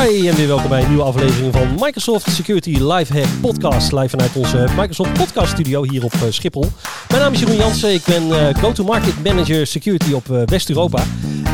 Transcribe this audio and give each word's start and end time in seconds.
Hi 0.00 0.28
en 0.28 0.36
weer 0.36 0.46
welkom 0.46 0.68
bij 0.68 0.82
een 0.82 0.88
nieuwe 0.88 1.02
aflevering 1.02 1.52
van 1.52 1.68
Microsoft 1.78 2.30
Security 2.30 2.70
Lifehack 2.70 3.40
Podcast. 3.40 3.92
Live 3.92 4.08
vanuit 4.08 4.36
onze 4.36 4.66
Microsoft 4.76 5.12
Podcast 5.12 5.52
Studio 5.52 5.82
hier 5.82 6.04
op 6.04 6.12
eh, 6.12 6.20
Schiphol. 6.30 6.66
Mijn 7.08 7.20
naam 7.20 7.32
is 7.32 7.40
Jeroen 7.40 7.56
Jansen, 7.56 7.92
ik 7.92 8.04
ben 8.04 8.32
eh, 8.32 8.54
Go-to-Market 8.54 9.24
Manager 9.24 9.66
Security 9.66 10.12
op 10.12 10.30
eh, 10.30 10.42
West-Europa. 10.44 11.02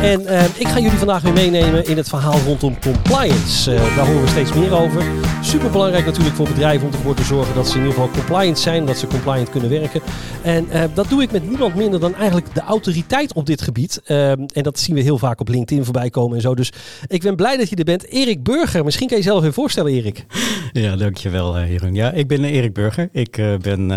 En 0.03 0.27
eh, 0.27 0.45
ik 0.45 0.69
ga 0.69 0.79
jullie 0.79 0.99
vandaag 0.99 1.23
weer 1.23 1.33
meenemen 1.33 1.87
in 1.87 1.97
het 1.97 2.09
verhaal 2.09 2.39
rondom 2.39 2.79
compliance. 2.81 3.75
Eh, 3.75 3.97
daar 3.97 4.07
horen 4.07 4.23
we 4.23 4.29
steeds 4.29 4.53
meer 4.53 4.73
over. 4.73 5.05
Super 5.43 5.71
belangrijk 5.71 6.05
natuurlijk 6.05 6.37
voor 6.37 6.49
bedrijven 6.49 6.87
om 6.87 6.93
ervoor 6.93 7.15
te 7.15 7.25
zorgen 7.25 7.55
dat 7.55 7.67
ze 7.67 7.73
in 7.73 7.79
ieder 7.79 7.95
geval 7.95 8.11
compliant 8.11 8.59
zijn, 8.59 8.87
dat 8.87 8.99
ze 8.99 9.07
compliant 9.07 9.51
kunnen 9.51 9.71
werken. 9.71 10.01
En 10.43 10.71
eh, 10.71 10.83
dat 10.95 11.09
doe 11.09 11.23
ik 11.23 11.33
met 11.33 11.49
niemand 11.49 11.75
minder 11.75 12.01
dan 12.01 12.15
eigenlijk 12.15 12.55
de 12.55 12.61
autoriteit 12.61 13.35
op 13.35 13.47
dit 13.47 13.63
gebied. 13.63 14.01
En 14.07 14.49
dat 14.53 14.79
zien 14.79 14.95
we 14.95 15.01
heel 15.01 15.19
vaak 15.19 15.41
op 15.41 15.49
LinkedIn 15.49 15.85
voorbij 15.85 16.11
komen 16.11 16.37
en 16.37 16.43
zo. 16.43 16.55
Dus 16.55 16.73
ik 17.07 17.23
ben 17.23 17.37
blij 17.37 17.57
dat 17.57 17.69
je 17.69 17.77
er 17.77 17.85
bent. 17.85 18.07
Erik 18.09 18.43
Burger, 18.43 18.85
misschien 18.85 19.09
kan 19.09 19.17
je 19.17 19.23
jezelf 19.23 19.43
even 19.43 19.55
voorstellen, 19.55 19.93
Erik. 19.93 20.27
Ja, 20.73 20.97
dankjewel 20.97 21.61
Jeroen. 21.61 21.95
Ja, 21.95 22.13
ik 22.13 22.29
ben 22.29 22.45
Erik 22.45 22.73
Burger. 22.73 23.09
Ik 23.13 23.43
ben 23.61 23.93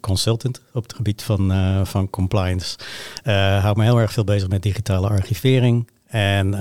consultant 0.00 0.60
op 0.72 0.82
het 0.82 0.94
gebied 0.94 1.22
van, 1.22 1.52
van 1.86 2.10
compliance. 2.10 2.76
hou 3.60 3.76
me 3.76 3.84
heel 3.84 4.00
erg 4.00 4.12
veel 4.12 4.24
bezig 4.24 4.48
met 4.48 4.62
digitale 4.62 5.08
archivering. 5.08 5.32
En 6.06 6.54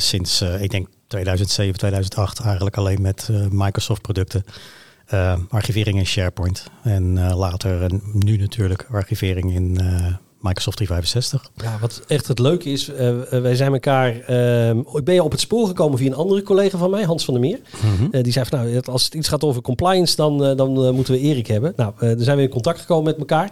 sinds, 0.00 0.42
ik 0.42 0.70
denk 0.70 0.88
2007, 1.06 1.78
2008 1.78 2.40
eigenlijk 2.40 2.76
alleen 2.76 3.02
met 3.02 3.28
Microsoft 3.50 4.02
producten. 4.02 4.44
archivering 5.48 5.98
in 5.98 6.06
SharePoint. 6.06 6.66
En 6.82 7.34
later 7.34 7.82
en 7.82 8.02
nu 8.12 8.36
natuurlijk 8.36 8.86
archivering 8.90 9.54
in 9.54 9.78
Microsoft 10.42 10.76
365. 10.76 11.50
Ja, 11.56 11.78
wat 11.80 12.02
echt 12.06 12.28
het 12.28 12.38
leuke 12.38 12.70
is, 12.70 12.88
uh, 12.88 13.22
wij 13.28 13.54
zijn 13.54 13.72
elkaar. 13.72 14.30
Uh, 14.30 14.68
ik 14.68 15.04
ben 15.04 15.14
je 15.14 15.22
op 15.22 15.30
het 15.30 15.40
spoor 15.40 15.66
gekomen 15.66 15.98
via 15.98 16.06
een 16.06 16.16
andere 16.16 16.42
collega 16.42 16.78
van 16.78 16.90
mij, 16.90 17.04
Hans 17.04 17.24
van 17.24 17.34
der 17.34 17.42
Meer. 17.42 17.60
Mm 17.82 17.96
-hmm. 17.96 18.08
uh, 18.10 18.22
die 18.22 18.32
zei 18.32 18.46
van 18.46 18.58
nou, 18.58 18.80
als 18.84 19.04
het 19.04 19.14
iets 19.14 19.28
gaat 19.28 19.44
over 19.44 19.62
compliance, 19.62 20.16
dan, 20.16 20.56
dan 20.56 20.94
moeten 20.94 21.14
we 21.14 21.20
Erik 21.20 21.46
hebben. 21.46 21.72
Nou, 21.76 21.92
daar 21.98 22.16
zijn 22.18 22.36
we 22.36 22.42
in 22.42 22.48
contact 22.48 22.80
gekomen 22.80 23.04
met 23.04 23.18
elkaar. 23.18 23.50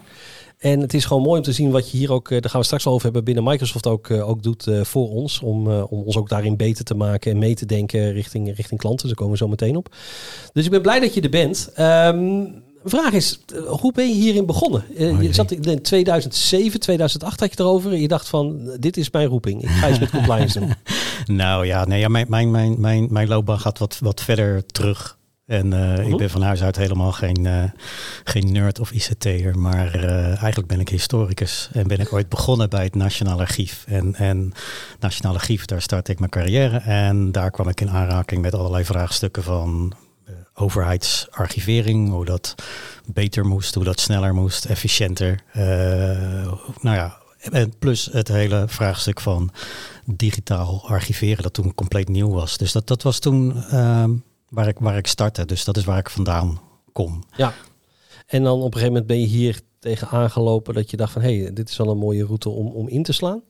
En 0.61 0.81
het 0.81 0.95
is 0.95 1.05
gewoon 1.05 1.23
mooi 1.23 1.39
om 1.39 1.45
te 1.45 1.53
zien 1.53 1.71
wat 1.71 1.91
je 1.91 1.97
hier 1.97 2.13
ook, 2.13 2.29
daar 2.29 2.51
gaan 2.51 2.61
we 2.61 2.67
straks 2.67 2.87
over 2.87 3.03
hebben, 3.03 3.25
binnen 3.25 3.45
Microsoft 3.45 3.87
ook, 3.87 4.11
ook 4.11 4.43
doet 4.43 4.69
voor 4.83 5.11
ons. 5.11 5.41
Om, 5.41 5.69
om 5.69 6.03
ons 6.03 6.17
ook 6.17 6.29
daarin 6.29 6.57
beter 6.57 6.85
te 6.85 6.95
maken 6.95 7.31
en 7.33 7.39
mee 7.39 7.55
te 7.55 7.67
denken 7.67 8.13
richting, 8.13 8.57
richting 8.57 8.81
klanten. 8.81 9.07
Daar 9.07 9.17
komen 9.17 9.33
we 9.33 9.39
zo 9.39 9.49
meteen 9.49 9.77
op. 9.77 9.95
Dus 10.53 10.65
ik 10.65 10.71
ben 10.71 10.83
blij 10.83 11.01
dat 11.01 11.15
je 11.15 11.21
er 11.21 11.31
bent. 11.31 11.73
Um, 11.79 12.63
vraag 12.85 13.13
is, 13.13 13.41
hoe 13.67 13.93
ben 13.93 14.09
je 14.09 14.15
hierin 14.15 14.47
begonnen? 14.47 14.85
Uh, 14.99 15.23
je 15.23 15.35
zat 15.35 15.51
in 15.51 15.83
2007, 15.83 16.81
2008 16.81 17.41
had 17.41 17.53
je 17.53 17.61
erover. 17.61 17.93
En 17.93 18.01
je 18.01 18.09
dacht 18.09 18.29
van, 18.29 18.71
dit 18.79 18.97
is 18.97 19.11
mijn 19.11 19.29
roeping. 19.29 19.63
Ik 19.63 19.69
ga 19.69 19.89
eens 19.89 19.99
met 19.99 20.11
compliance 20.11 20.59
doen. 20.59 20.75
nou 21.37 21.67
ja, 21.67 21.85
nee, 21.85 22.01
ja 22.01 22.09
mijn, 22.09 22.27
mijn, 22.29 22.51
mijn, 22.51 22.81
mijn, 22.81 23.07
mijn 23.11 23.29
loopbaan 23.29 23.61
gaat 23.61 23.79
wat, 23.79 23.99
wat 24.01 24.21
verder 24.21 24.67
terug. 24.67 25.19
En 25.51 25.67
uh, 25.73 25.95
-huh. 25.95 26.09
ik 26.09 26.17
ben 26.17 26.31
van 26.31 26.43
huis 26.43 26.63
uit 26.63 26.77
helemaal 26.77 27.13
geen, 27.13 27.45
uh, 27.45 27.65
geen 28.25 28.53
nerd 28.53 28.81
of 28.81 28.91
ICT'er, 28.91 29.59
maar 29.59 30.05
uh, 30.05 30.27
eigenlijk 30.27 30.67
ben 30.67 30.81
ik 30.81 30.89
historicus. 30.89 31.69
En 31.73 31.87
ben 31.87 32.01
ik 32.01 32.13
ooit 32.13 32.29
begonnen 32.29 32.71
bij 32.71 32.85
het 32.85 32.95
Nationaal 32.95 33.39
Archief. 33.39 33.85
En, 33.87 34.15
en 34.15 34.53
Nationaal 35.01 35.35
Archief, 35.35 35.65
daar 35.65 35.83
startte 35.83 36.13
ik 36.13 36.19
mijn 36.19 36.31
carrière. 36.31 36.77
En 36.79 37.33
daar 37.33 37.51
kwam 37.51 37.69
ik 37.69 37.81
in 37.81 37.91
aanraking 37.91 38.43
met 38.43 38.55
allerlei 38.55 38.85
vraagstukken 38.85 39.43
van 39.43 39.93
overheidsarchivering, 40.55 42.11
hoe 42.11 42.25
dat 42.25 42.55
beter 43.07 43.47
moest, 43.47 43.75
hoe 43.75 43.85
dat 43.85 44.01
sneller 44.01 44.35
moest, 44.35 44.65
efficiënter. 44.65 45.41
Nou 46.81 46.97
ja, 46.97 47.19
en 47.41 47.79
plus 47.79 48.09
het 48.13 48.29
hele 48.29 48.65
vraagstuk 48.69 49.21
van 49.21 49.51
digitaal 50.05 50.89
archiveren, 50.89 51.43
dat 51.43 51.53
toen 51.53 51.75
compleet 51.75 52.09
nieuw 52.09 52.31
was. 52.31 52.57
Dus 52.57 52.73
dat, 52.73 52.87
dat 52.87 53.03
was 53.03 53.19
toen 53.19 53.65
uh, 53.73 54.05
waar, 54.51 54.69
ik, 54.69 54.79
waar 54.79 54.97
ik 54.97 55.07
startte. 55.07 55.45
Dus 55.45 55.65
dat 55.65 55.77
is 55.77 55.85
waar 55.85 55.99
ik 55.99 56.11
vandaan 56.11 56.61
kom. 56.93 57.25
Ja, 57.37 57.55
en 58.27 58.43
dan 58.43 58.59
op 58.59 58.65
een 58.65 58.81
gegeven 58.81 58.93
moment 58.93 59.07
ben 59.07 59.21
je 59.21 59.27
hier 59.27 59.61
tegen 59.79 60.09
aangelopen 60.09 60.75
dat 60.75 60.91
je 60.91 60.97
dacht 60.97 61.13
van 61.13 61.23
hé, 61.23 61.41
hey, 61.41 61.53
dit 61.53 61.69
is 61.69 61.77
wel 61.77 61.89
een 61.89 61.99
mooie 61.99 62.25
route 62.25 62.49
om, 62.49 62.67
om 62.67 62.89
in 62.89 63.03
te 63.03 63.13
slaan? 63.13 63.43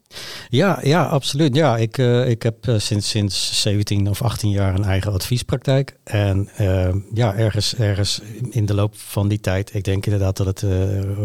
Ja, 0.49 0.79
ja, 0.83 1.05
absoluut. 1.05 1.55
Ja, 1.55 1.77
ik, 1.77 1.99
uh, 1.99 2.29
ik 2.29 2.43
heb 2.43 2.67
uh, 2.67 2.79
sinds, 2.79 3.09
sinds 3.09 3.63
17 3.63 4.09
of 4.09 4.23
18 4.23 4.51
jaar 4.51 4.75
een 4.75 4.85
eigen 4.85 5.13
adviespraktijk. 5.13 5.97
En 6.05 6.49
uh, 6.61 6.95
ja, 7.15 7.35
ergens, 7.35 7.75
ergens 7.75 8.21
in 8.51 8.67
de 8.67 8.75
loop 8.75 8.99
van 8.99 9.29
die 9.29 9.41
tijd, 9.41 9.75
ik 9.75 9.85
denk 9.85 10.05
inderdaad 10.07 10.37
dat 10.37 10.47
het 10.47 10.65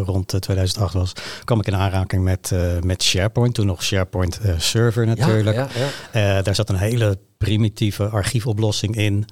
rond 0.06 0.41
2008 0.41 0.94
was, 0.94 1.14
kwam 1.44 1.59
ik 1.59 1.68
in 1.68 1.75
aanraking 1.75 2.24
met, 2.24 2.52
met 2.84 3.03
SharePoint. 3.03 3.53
Toen 3.53 3.66
nog 3.66 3.84
SharePoint 3.84 4.40
Server 4.58 5.06
natuurlijk. 5.06 5.56
Ja, 5.56 5.68
ja, 6.14 6.19
ja. 6.19 6.41
daar 6.41 6.56
zat 6.56 6.69
een 6.69 6.75
hele 6.75 7.18
primitieve 7.38 8.09
archiefoplossing 8.09 8.96
in. 8.96 9.25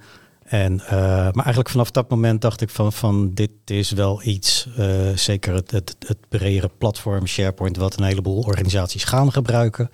En, 0.53 0.73
uh, 0.73 0.89
maar 1.31 1.43
eigenlijk 1.43 1.69
vanaf 1.69 1.91
dat 1.91 2.09
moment 2.09 2.41
dacht 2.41 2.61
ik 2.61 2.69
van, 2.69 2.93
van 2.93 3.33
dit 3.33 3.51
is 3.65 3.91
wel 3.91 4.23
iets, 4.23 4.67
uh, 4.79 4.85
zeker 5.15 5.53
het, 5.53 5.71
het, 5.71 5.95
het 6.07 6.17
bredere 6.29 6.69
platform 6.77 7.27
SharePoint, 7.27 7.77
wat 7.77 7.97
een 7.97 8.03
heleboel 8.03 8.41
organisaties 8.41 9.03
gaan 9.03 9.31
gebruiken. 9.31 9.89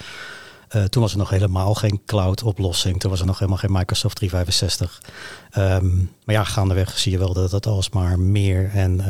Uh, 0.76 0.84
toen 0.84 1.02
was 1.02 1.12
er 1.12 1.18
nog 1.18 1.30
helemaal 1.30 1.74
geen 1.74 2.02
cloud 2.06 2.44
oplossing, 2.44 3.00
toen 3.00 3.10
was 3.10 3.20
er 3.20 3.26
nog 3.26 3.40
helemaal 3.40 3.60
geen 3.60 3.72
Microsoft 3.72 4.16
365. 4.16 5.02
Um, 5.58 6.12
maar 6.26 6.36
ja, 6.36 6.44
gaandeweg 6.44 7.00
zie 7.00 7.12
je 7.12 7.18
wel 7.18 7.34
dat 7.34 7.52
het 7.52 7.66
alsmaar 7.66 8.20
meer 8.20 8.70
en 8.74 9.02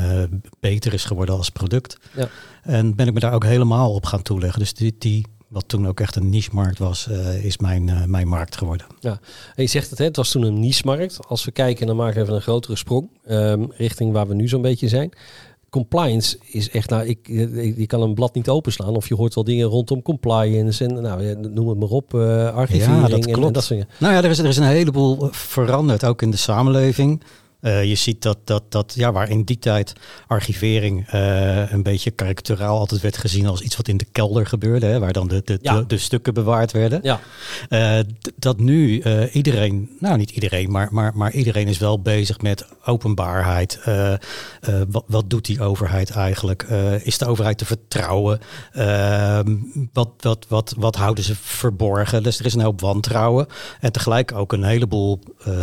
beter 0.60 0.94
is 0.94 1.06
geworden 1.06 1.36
als 1.36 1.50
product. 1.50 1.98
Ja. 2.16 2.28
En 2.62 2.96
ben 2.96 3.08
ik 3.08 3.14
me 3.14 3.20
daar 3.20 3.34
ook 3.34 3.44
helemaal 3.44 3.94
op 3.94 4.06
gaan 4.06 4.22
toeleggen. 4.22 4.60
Dus 4.60 4.74
die, 4.74 4.96
die 5.00 5.26
wat 5.50 5.68
toen 5.68 5.88
ook 5.88 6.00
echt 6.00 6.16
een 6.16 6.30
niche-markt 6.30 6.80
was, 6.80 7.08
uh, 7.10 7.46
is 7.46 7.58
mijn, 7.58 7.88
uh, 7.88 8.04
mijn 8.06 8.28
markt 8.28 8.58
geworden. 8.58 8.88
Ja, 9.00 9.20
en 9.56 9.64
je 9.64 9.70
zegt 9.70 9.90
het, 9.90 10.00
hè, 10.00 10.06
het 10.06 10.16
was 10.16 10.32
toen 10.32 10.44
een 10.44 10.60
niche-markt. 10.60 11.20
Als 11.28 11.46
we 11.46 11.52
kijken, 11.52 11.88
dan 11.88 11.96
maken 11.96 12.16
we 12.16 12.22
even 12.22 12.34
een 12.34 12.42
grotere 12.42 12.76
sprong 12.76 13.10
um, 13.30 13.72
richting 13.72 14.12
waar 14.12 14.28
we 14.28 14.34
nu 14.34 14.48
zo'n 14.48 14.62
beetje 14.62 14.88
zijn. 14.88 15.12
Compliance 15.70 16.38
is 16.52 16.70
echt, 16.70 16.90
nou, 16.90 17.06
ik, 17.06 17.28
je 17.78 17.86
kan 17.88 18.02
een 18.02 18.14
blad 18.14 18.34
niet 18.34 18.50
openslaan 18.50 18.96
of 18.96 19.08
je 19.08 19.16
hoort 19.16 19.36
wel 19.36 19.44
dingen 19.44 19.68
rondom 19.68 20.02
compliance 20.02 20.86
en 20.86 21.02
nou, 21.02 21.36
noem 21.36 21.70
het 21.70 21.80
maar 21.80 21.90
op, 21.90 22.14
uh, 22.14 22.54
archivering 22.54 23.02
ja, 23.02 23.08
dat 23.08 23.26
en, 23.26 23.34
en, 23.34 23.54
dat 23.54 23.64
soort 23.64 23.80
dingen. 23.80 23.88
Nou 23.98 24.14
ja, 24.14 24.24
er 24.24 24.30
is, 24.30 24.40
er 24.40 24.46
is 24.46 24.58
een 24.58 24.64
heleboel 24.64 25.28
veranderd, 25.32 26.06
ook 26.06 26.22
in 26.22 26.32
de 26.32 26.38
samenleving. 26.38 27.22
Uh, 27.62 27.84
je 27.84 27.96
ziet 27.96 28.22
dat, 28.22 28.38
dat, 28.44 28.64
dat 28.70 28.94
ja, 28.96 29.12
waar 29.12 29.30
in 29.30 29.44
die 29.44 29.60
tijd 29.60 29.94
archivering 30.28 31.14
uh, 31.14 31.72
een 31.72 31.84
beetje 31.84 32.12
karikaturaal 32.12 32.78
altijd 32.78 33.02
werd 33.02 33.18
gezien 33.18 33.48
als 33.48 33.62
iets 33.62 33.76
wat 33.76 33.88
in 33.88 33.98
de 33.98 34.08
kelder 34.12 34.46
gebeurde, 34.46 34.86
hè, 34.86 35.00
waar 35.00 35.14
dan 35.14 35.28
de, 35.28 35.42
de, 35.46 35.60
ja. 35.62 35.76
de, 35.76 35.86
de, 35.86 35.98
stukken 35.98 36.34
bewaard 36.34 36.72
werden. 36.72 37.00
Ja. 37.04 37.20
Uh, 37.70 38.00
dat 38.36 38.60
nu 38.60 39.04
iedereen, 39.32 39.90
nou 40.00 40.18
niet 40.18 40.30
iedereen, 40.30 40.72
maar, 40.72 40.88
maar, 40.92 41.12
maar 41.16 41.32
iedereen 41.32 41.68
is 41.68 41.78
wel 41.78 42.02
bezig 42.02 42.42
met 42.42 42.66
openbaarheid. 42.86 43.80
Wat, 44.90 45.04
wat, 45.08 45.30
doet 45.30 45.46
die 45.46 45.62
overheid 45.62 46.10
eigenlijk? 46.10 46.64
is 47.04 47.18
de 47.18 47.26
overheid 47.26 47.58
te 47.58 47.66
vertrouwen? 47.66 48.40
Ehm, 48.72 49.56
wat, 49.94 50.10
wat, 50.18 50.46
wat, 50.48 50.74
wat 50.78 50.96
houden 50.96 51.24
ze 51.24 51.36
verborgen? 51.36 52.24
Dus 52.24 52.40
er 52.40 52.46
is 52.46 52.54
een 52.54 52.62
hoop 52.62 52.82
wantrouwen 52.82 53.48
en 53.80 53.92
tegelijk 53.92 54.32
ook 54.32 54.54
een 54.54 54.64
heleboel 54.64 55.20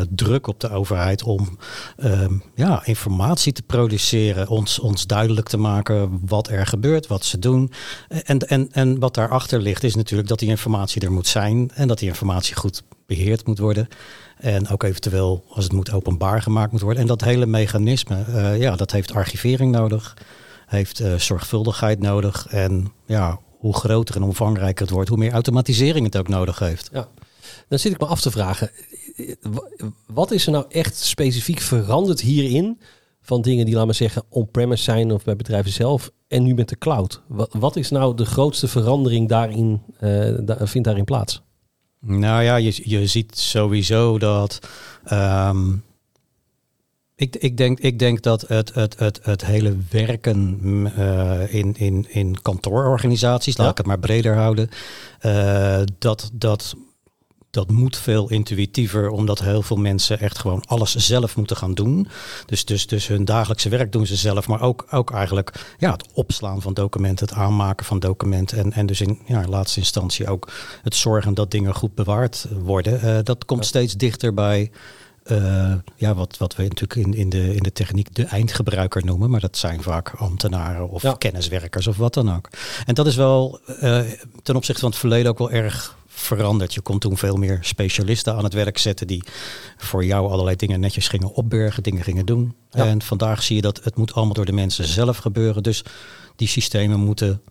druk 0.09 0.47
op 0.47 0.61
de 0.61 0.71
overheid 0.71 1.23
om 1.23 1.59
um, 1.97 2.43
ja, 2.55 2.85
informatie 2.85 3.53
te 3.53 3.63
produceren, 3.63 4.49
ons, 4.49 4.79
ons 4.79 5.07
duidelijk 5.07 5.49
te 5.49 5.57
maken 5.57 6.21
wat 6.27 6.49
er 6.49 6.67
gebeurt, 6.67 7.07
wat 7.07 7.25
ze 7.25 7.39
doen. 7.39 7.73
En, 8.09 8.39
en, 8.39 8.69
en 8.73 8.99
wat 8.99 9.15
daarachter 9.15 9.61
ligt 9.61 9.85
is 9.85 9.95
natuurlijk 9.95 10.29
dat 10.29 10.39
die 10.39 10.49
informatie 10.49 11.03
er 11.03 11.13
moet 11.13 11.27
zijn 11.27 11.71
en 11.75 11.89
dat 11.89 11.99
die 11.99 12.09
informatie 12.09 12.57
goed 12.57 12.83
beheerd 13.07 13.47
moet 13.47 13.59
worden. 13.59 13.89
En 14.37 14.69
ook 14.69 14.83
eventueel, 14.83 15.45
als 15.49 15.65
het 15.65 15.73
moet, 15.73 15.93
openbaar 15.93 16.43
gemaakt 16.43 16.73
moet 16.73 16.81
worden. 16.81 17.03
En 17.03 17.09
dat 17.09 17.21
hele 17.21 17.47
mechanisme, 17.47 18.25
uh, 18.29 18.61
ja, 18.61 18.77
dat 18.77 18.91
heeft 18.91 19.13
archivering 19.13 19.73
nodig, 19.73 20.17
heeft 20.67 21.01
uh, 21.01 21.15
zorgvuldigheid 21.15 22.01
nodig. 22.01 22.47
En 22.51 22.93
ja, 23.07 23.39
hoe 23.59 23.75
groter 23.75 24.17
en 24.17 24.23
omvangrijker 24.23 24.85
het 24.85 24.95
wordt, 24.95 25.09
hoe 25.09 25.19
meer 25.19 25.33
automatisering 25.33 26.07
het 26.07 26.17
ook 26.17 26.29
nodig 26.29 26.59
heeft. 26.59 26.89
Ja. 26.93 27.09
Dan 27.69 27.79
zit 27.79 27.93
ik 27.93 28.01
me 28.01 28.07
af 28.07 28.21
te 28.21 28.31
vragen, 28.31 28.71
wat 30.07 30.31
is 30.31 30.47
er 30.47 30.53
nou 30.53 30.65
echt 30.69 30.97
specifiek 30.97 31.61
veranderd 31.61 32.21
hierin? 32.21 32.81
Van 33.21 33.43
dingen 33.43 33.65
die, 33.65 33.75
laten 33.75 33.89
we 33.89 33.95
zeggen, 33.95 34.23
on-premise 34.29 34.83
zijn 34.83 35.13
of 35.13 35.25
bij 35.25 35.37
bedrijven 35.37 35.73
zelf. 35.73 36.11
En 36.29 36.43
nu 36.43 36.55
met 36.55 36.69
de 36.69 36.79
cloud. 36.79 37.23
Wat, 37.27 37.55
wat 37.59 37.77
is 37.77 37.91
nou 37.91 38.17
de 38.17 38.25
grootste 38.27 38.69
verandering 38.69 39.29
daarin, 39.29 39.83
uh, 40.01 40.35
da 40.41 40.67
vindt 40.67 40.87
daarin 40.87 41.05
plaats? 41.05 41.43
Nou 42.01 42.43
ja, 42.43 42.57
je, 42.57 42.81
je 42.85 43.07
ziet 43.07 43.39
sowieso 43.39 44.19
dat 44.19 44.59
um, 45.13 45.85
Ik, 47.15 47.37
ik, 47.37 47.57
denk, 47.57 47.79
ik 47.81 47.99
denk 47.99 48.23
dat 48.23 48.49
het, 48.49 48.75
het, 48.75 48.99
het, 48.99 49.19
het 49.23 49.45
hele 49.45 49.77
werken 49.91 50.61
uh, 50.99 51.55
in, 51.55 51.75
in, 51.77 52.07
in 52.09 52.41
kantoororganisaties, 52.43 53.57
laat 53.57 53.71
ik 53.71 53.77
het 53.77 53.87
maar 53.87 53.99
breder 53.99 54.35
houden, 54.35 54.69
uh, 55.23 55.81
dat, 55.99 56.31
dat 56.33 56.75
dat 57.57 57.71
moet 57.71 57.97
veel 57.97 58.31
intuïtiever, 58.31 59.09
omdat 59.09 59.39
heel 59.39 59.63
veel 59.63 59.77
mensen 59.77 60.21
echt 60.21 60.39
gewoon 60.39 60.65
alles 60.67 60.95
zelf 60.95 61.37
moeten 61.37 61.57
gaan 61.57 61.75
doen. 61.75 62.09
Dus, 62.47 62.65
dus, 62.65 62.87
dus 62.87 63.07
hun 63.07 63.25
dagelijkse 63.25 63.69
werk 63.69 63.93
doen 63.93 64.07
ze 64.07 64.17
zelf, 64.17 64.49
maar 64.49 64.61
ook, 64.61 64.87
ook 64.91 65.11
eigenlijk 65.11 65.75
ja, 65.79 65.93
het 65.93 66.09
opslaan 66.13 66.63
van 66.63 66.75
documenten, 66.75 67.27
het 67.27 67.37
aanmaken 67.37 67.87
van 67.87 67.99
documenten 67.99 68.59
en, 68.59 68.73
en 68.73 68.87
dus 68.87 69.01
in 69.01 69.19
ja, 69.27 69.45
laatste 69.49 69.79
instantie 69.79 70.29
ook 70.29 70.49
het 70.83 70.95
zorgen 70.95 71.35
dat 71.35 71.51
dingen 71.51 71.75
goed 71.75 71.95
bewaard 71.95 72.47
worden. 72.63 73.01
Uh, 73.05 73.19
dat 73.23 73.45
komt 73.45 73.65
steeds 73.65 73.95
dichter 73.95 74.35
bij 74.35 74.71
uh, 75.31 75.75
ja, 75.97 76.15
wat, 76.15 76.37
wat 76.39 76.57
we 76.57 76.63
natuurlijk 76.63 76.95
in, 77.07 77.15
in, 77.15 77.29
de, 77.29 77.55
in 77.55 77.63
de 77.63 77.73
techniek 77.73 78.15
de 78.15 78.25
eindgebruiker 78.25 79.05
noemen. 79.05 79.31
Maar 79.31 79.41
dat 79.41 79.57
zijn 79.57 79.83
vaak 79.83 80.15
ambtenaren 80.17 80.89
of 80.89 81.19
kenniswerkers 81.19 81.87
of 81.87 81.97
wat 81.97 82.15
dan 82.15 82.35
ook. 82.35 82.49
En 82.87 82.95
dat 82.95 83.07
is 83.07 83.17
wel 83.17 83.61
uh, 83.83 84.01
ten 84.43 84.57
opzichte 84.57 84.81
van 84.81 84.91
het 84.91 84.99
verleden 84.99 85.31
ook 85.31 85.39
wel 85.39 85.51
erg 85.51 85.96
veranderd. 86.17 86.75
Je 86.75 86.81
kon 86.81 86.99
toen 86.99 87.17
veel 87.17 87.37
meer 87.37 87.59
specialisten 87.63 88.35
aan 88.35 88.45
het 88.45 88.55
werk 88.55 88.79
zetten 88.79 89.07
die 89.07 89.23
voor 89.77 90.05
jou 90.05 90.31
allerlei 90.31 90.57
dingen 90.57 90.81
netjes 90.81 91.09
gingen 91.09 91.33
opbergen, 91.33 91.83
dingen 91.83 92.03
gingen 92.03 92.27
doen. 92.27 92.55
En 92.71 93.03
vandaag 93.03 93.43
zie 93.43 93.57
je 93.57 93.63
dat 93.63 93.85
het 93.85 93.97
moet 93.97 94.15
allemaal 94.15 94.35
door 94.35 94.45
de 94.45 94.53
mensen 94.53 94.85
zelf 94.85 95.17
gebeuren. 95.17 95.63
Dus 95.63 95.83
die 96.37 96.49
systemen 96.49 97.01
moeten 97.01 97.43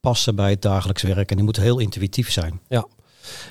passen 0.00 0.34
bij 0.34 0.50
het 0.50 0.62
dagelijks 0.62 1.02
werk 1.02 1.30
en 1.30 1.36
die 1.36 1.44
moeten 1.44 1.62
heel 1.62 1.78
intuïtief 1.78 2.32
zijn. 2.32 2.60
Ja. 2.68 2.86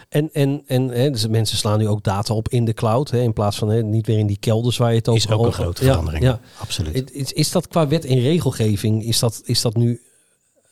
En, 0.10 0.30
en, 0.34 0.64
en 0.68 0.88
hè, 0.88 1.10
dus 1.10 1.28
mensen 1.28 1.58
slaan 1.58 1.80
nu 1.80 1.88
ook 1.88 2.04
data 2.04 2.34
op 2.34 2.50
in 2.50 2.66
de 2.66 2.74
cloud, 2.74 3.12
hè, 3.12 3.22
in 3.22 3.34
plaats 3.34 3.58
van 3.58 3.70
hè, 3.70 3.84
niet 3.84 4.06
weer 4.08 4.18
in 4.18 4.28
die 4.28 4.40
kelders 4.40 4.78
waar 4.78 4.90
je 4.90 4.98
het 4.98 5.08
over 5.08 5.30
Is 5.30 5.36
ook 5.36 5.46
een 5.46 5.54
grote 5.54 5.84
verandering, 5.84 6.24
ja, 6.24 6.40
absoluut. 6.58 7.12
Is, 7.12 7.34
is 7.34 7.52
dat 7.52 7.68
qua 7.68 7.88
wet 7.88 8.06
en 8.06 8.20
regelgeving, 8.20 9.04
is 9.04 9.20
dat, 9.20 9.42
is 9.44 9.62
dat 9.62 9.76
nu 9.76 10.02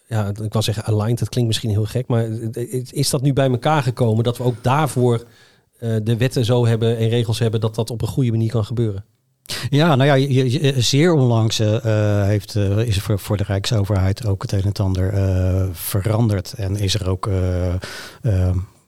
ja, 0.08 0.32
ik 0.42 0.54
wil 0.54 0.62
zeggen 0.62 0.86
aligned, 0.86 1.20
dat 1.20 1.30
klinkt 1.30 1.50
misschien 1.50 1.70
heel 1.70 1.86
gek, 1.86 2.08
maar 2.08 2.28
is 2.92 3.10
dat 3.10 3.22
nu 3.22 3.34
bij 3.34 3.50
elkaar 3.50 3.84
gekomen 3.84 4.24
dat 4.24 4.38
we 4.38 4.44
ook 4.44 4.64
daarvoor 4.64 5.26
uh, 5.80 5.96
de 6.04 6.18
wetten 6.18 6.46
zo 6.46 6.66
hebben 6.66 6.98
en 6.98 7.10
regels 7.10 7.40
hebben 7.40 7.60
dat 7.60 7.76
dat 7.76 7.90
op 7.90 8.02
een 8.02 8.08
goede 8.08 8.32
manier 8.32 8.52
kan 8.52 8.66
gebeuren? 8.66 9.06
Ja, 9.70 9.96
nou 9.96 10.20
ja, 10.20 10.82
zeer 10.82 11.14
onlangs 11.14 11.60
uh, 11.60 11.78
heeft, 12.26 12.56
uh, 12.56 12.78
is 12.78 13.00
voor, 13.00 13.20
voor 13.20 13.38
de 13.38 13.44
Rijksoverheid 13.44 14.26
ook 14.26 14.42
het 14.42 14.52
een 14.52 14.64
en 14.64 14.74
ander 14.74 15.14
veranderd. 15.74 16.54
En 16.54 16.76
is 16.76 16.94
er 16.94 17.10
ook 17.10 17.30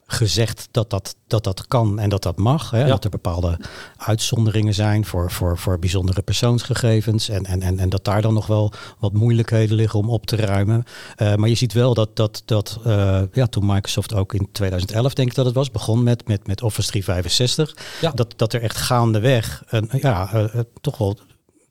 gezegd 0.07 0.67
dat 0.71 0.89
dat, 0.89 1.15
dat 1.27 1.43
dat 1.43 1.67
kan 1.67 1.99
en 1.99 2.09
dat 2.09 2.23
dat 2.23 2.37
mag. 2.37 2.71
Hè? 2.71 2.87
Dat 2.87 3.03
er 3.03 3.09
bepaalde 3.09 3.59
uitzonderingen 3.97 4.73
zijn 4.73 5.05
voor, 5.05 5.31
voor, 5.31 5.57
voor 5.57 5.79
bijzondere 5.79 6.21
persoonsgegevens. 6.21 7.29
En, 7.29 7.45
en, 7.45 7.61
en, 7.61 7.79
en 7.79 7.89
dat 7.89 8.05
daar 8.05 8.21
dan 8.21 8.33
nog 8.33 8.47
wel 8.47 8.73
wat 8.99 9.13
moeilijkheden 9.13 9.75
liggen 9.75 9.99
om 9.99 10.09
op 10.09 10.25
te 10.25 10.35
ruimen. 10.35 10.83
Uh, 11.17 11.35
maar 11.35 11.49
je 11.49 11.55
ziet 11.55 11.73
wel 11.73 11.93
dat, 11.93 12.15
dat, 12.15 12.41
dat 12.45 12.79
uh, 12.87 13.21
ja, 13.31 13.47
toen 13.47 13.65
Microsoft 13.65 14.13
ook 14.13 14.33
in 14.33 14.49
2011, 14.51 15.13
denk 15.13 15.29
ik 15.29 15.35
dat 15.35 15.45
het 15.45 15.55
was, 15.55 15.71
begon 15.71 16.03
met, 16.03 16.27
met, 16.27 16.47
met 16.47 16.61
Office 16.61 16.89
365. 16.89 17.75
Ja. 18.01 18.11
Dat, 18.11 18.33
dat 18.35 18.53
er 18.53 18.61
echt 18.61 18.77
gaandeweg 18.77 19.63
een, 19.67 19.89
ja, 19.91 20.29
uh, 20.33 20.45
toch 20.81 20.97
wel 20.97 21.17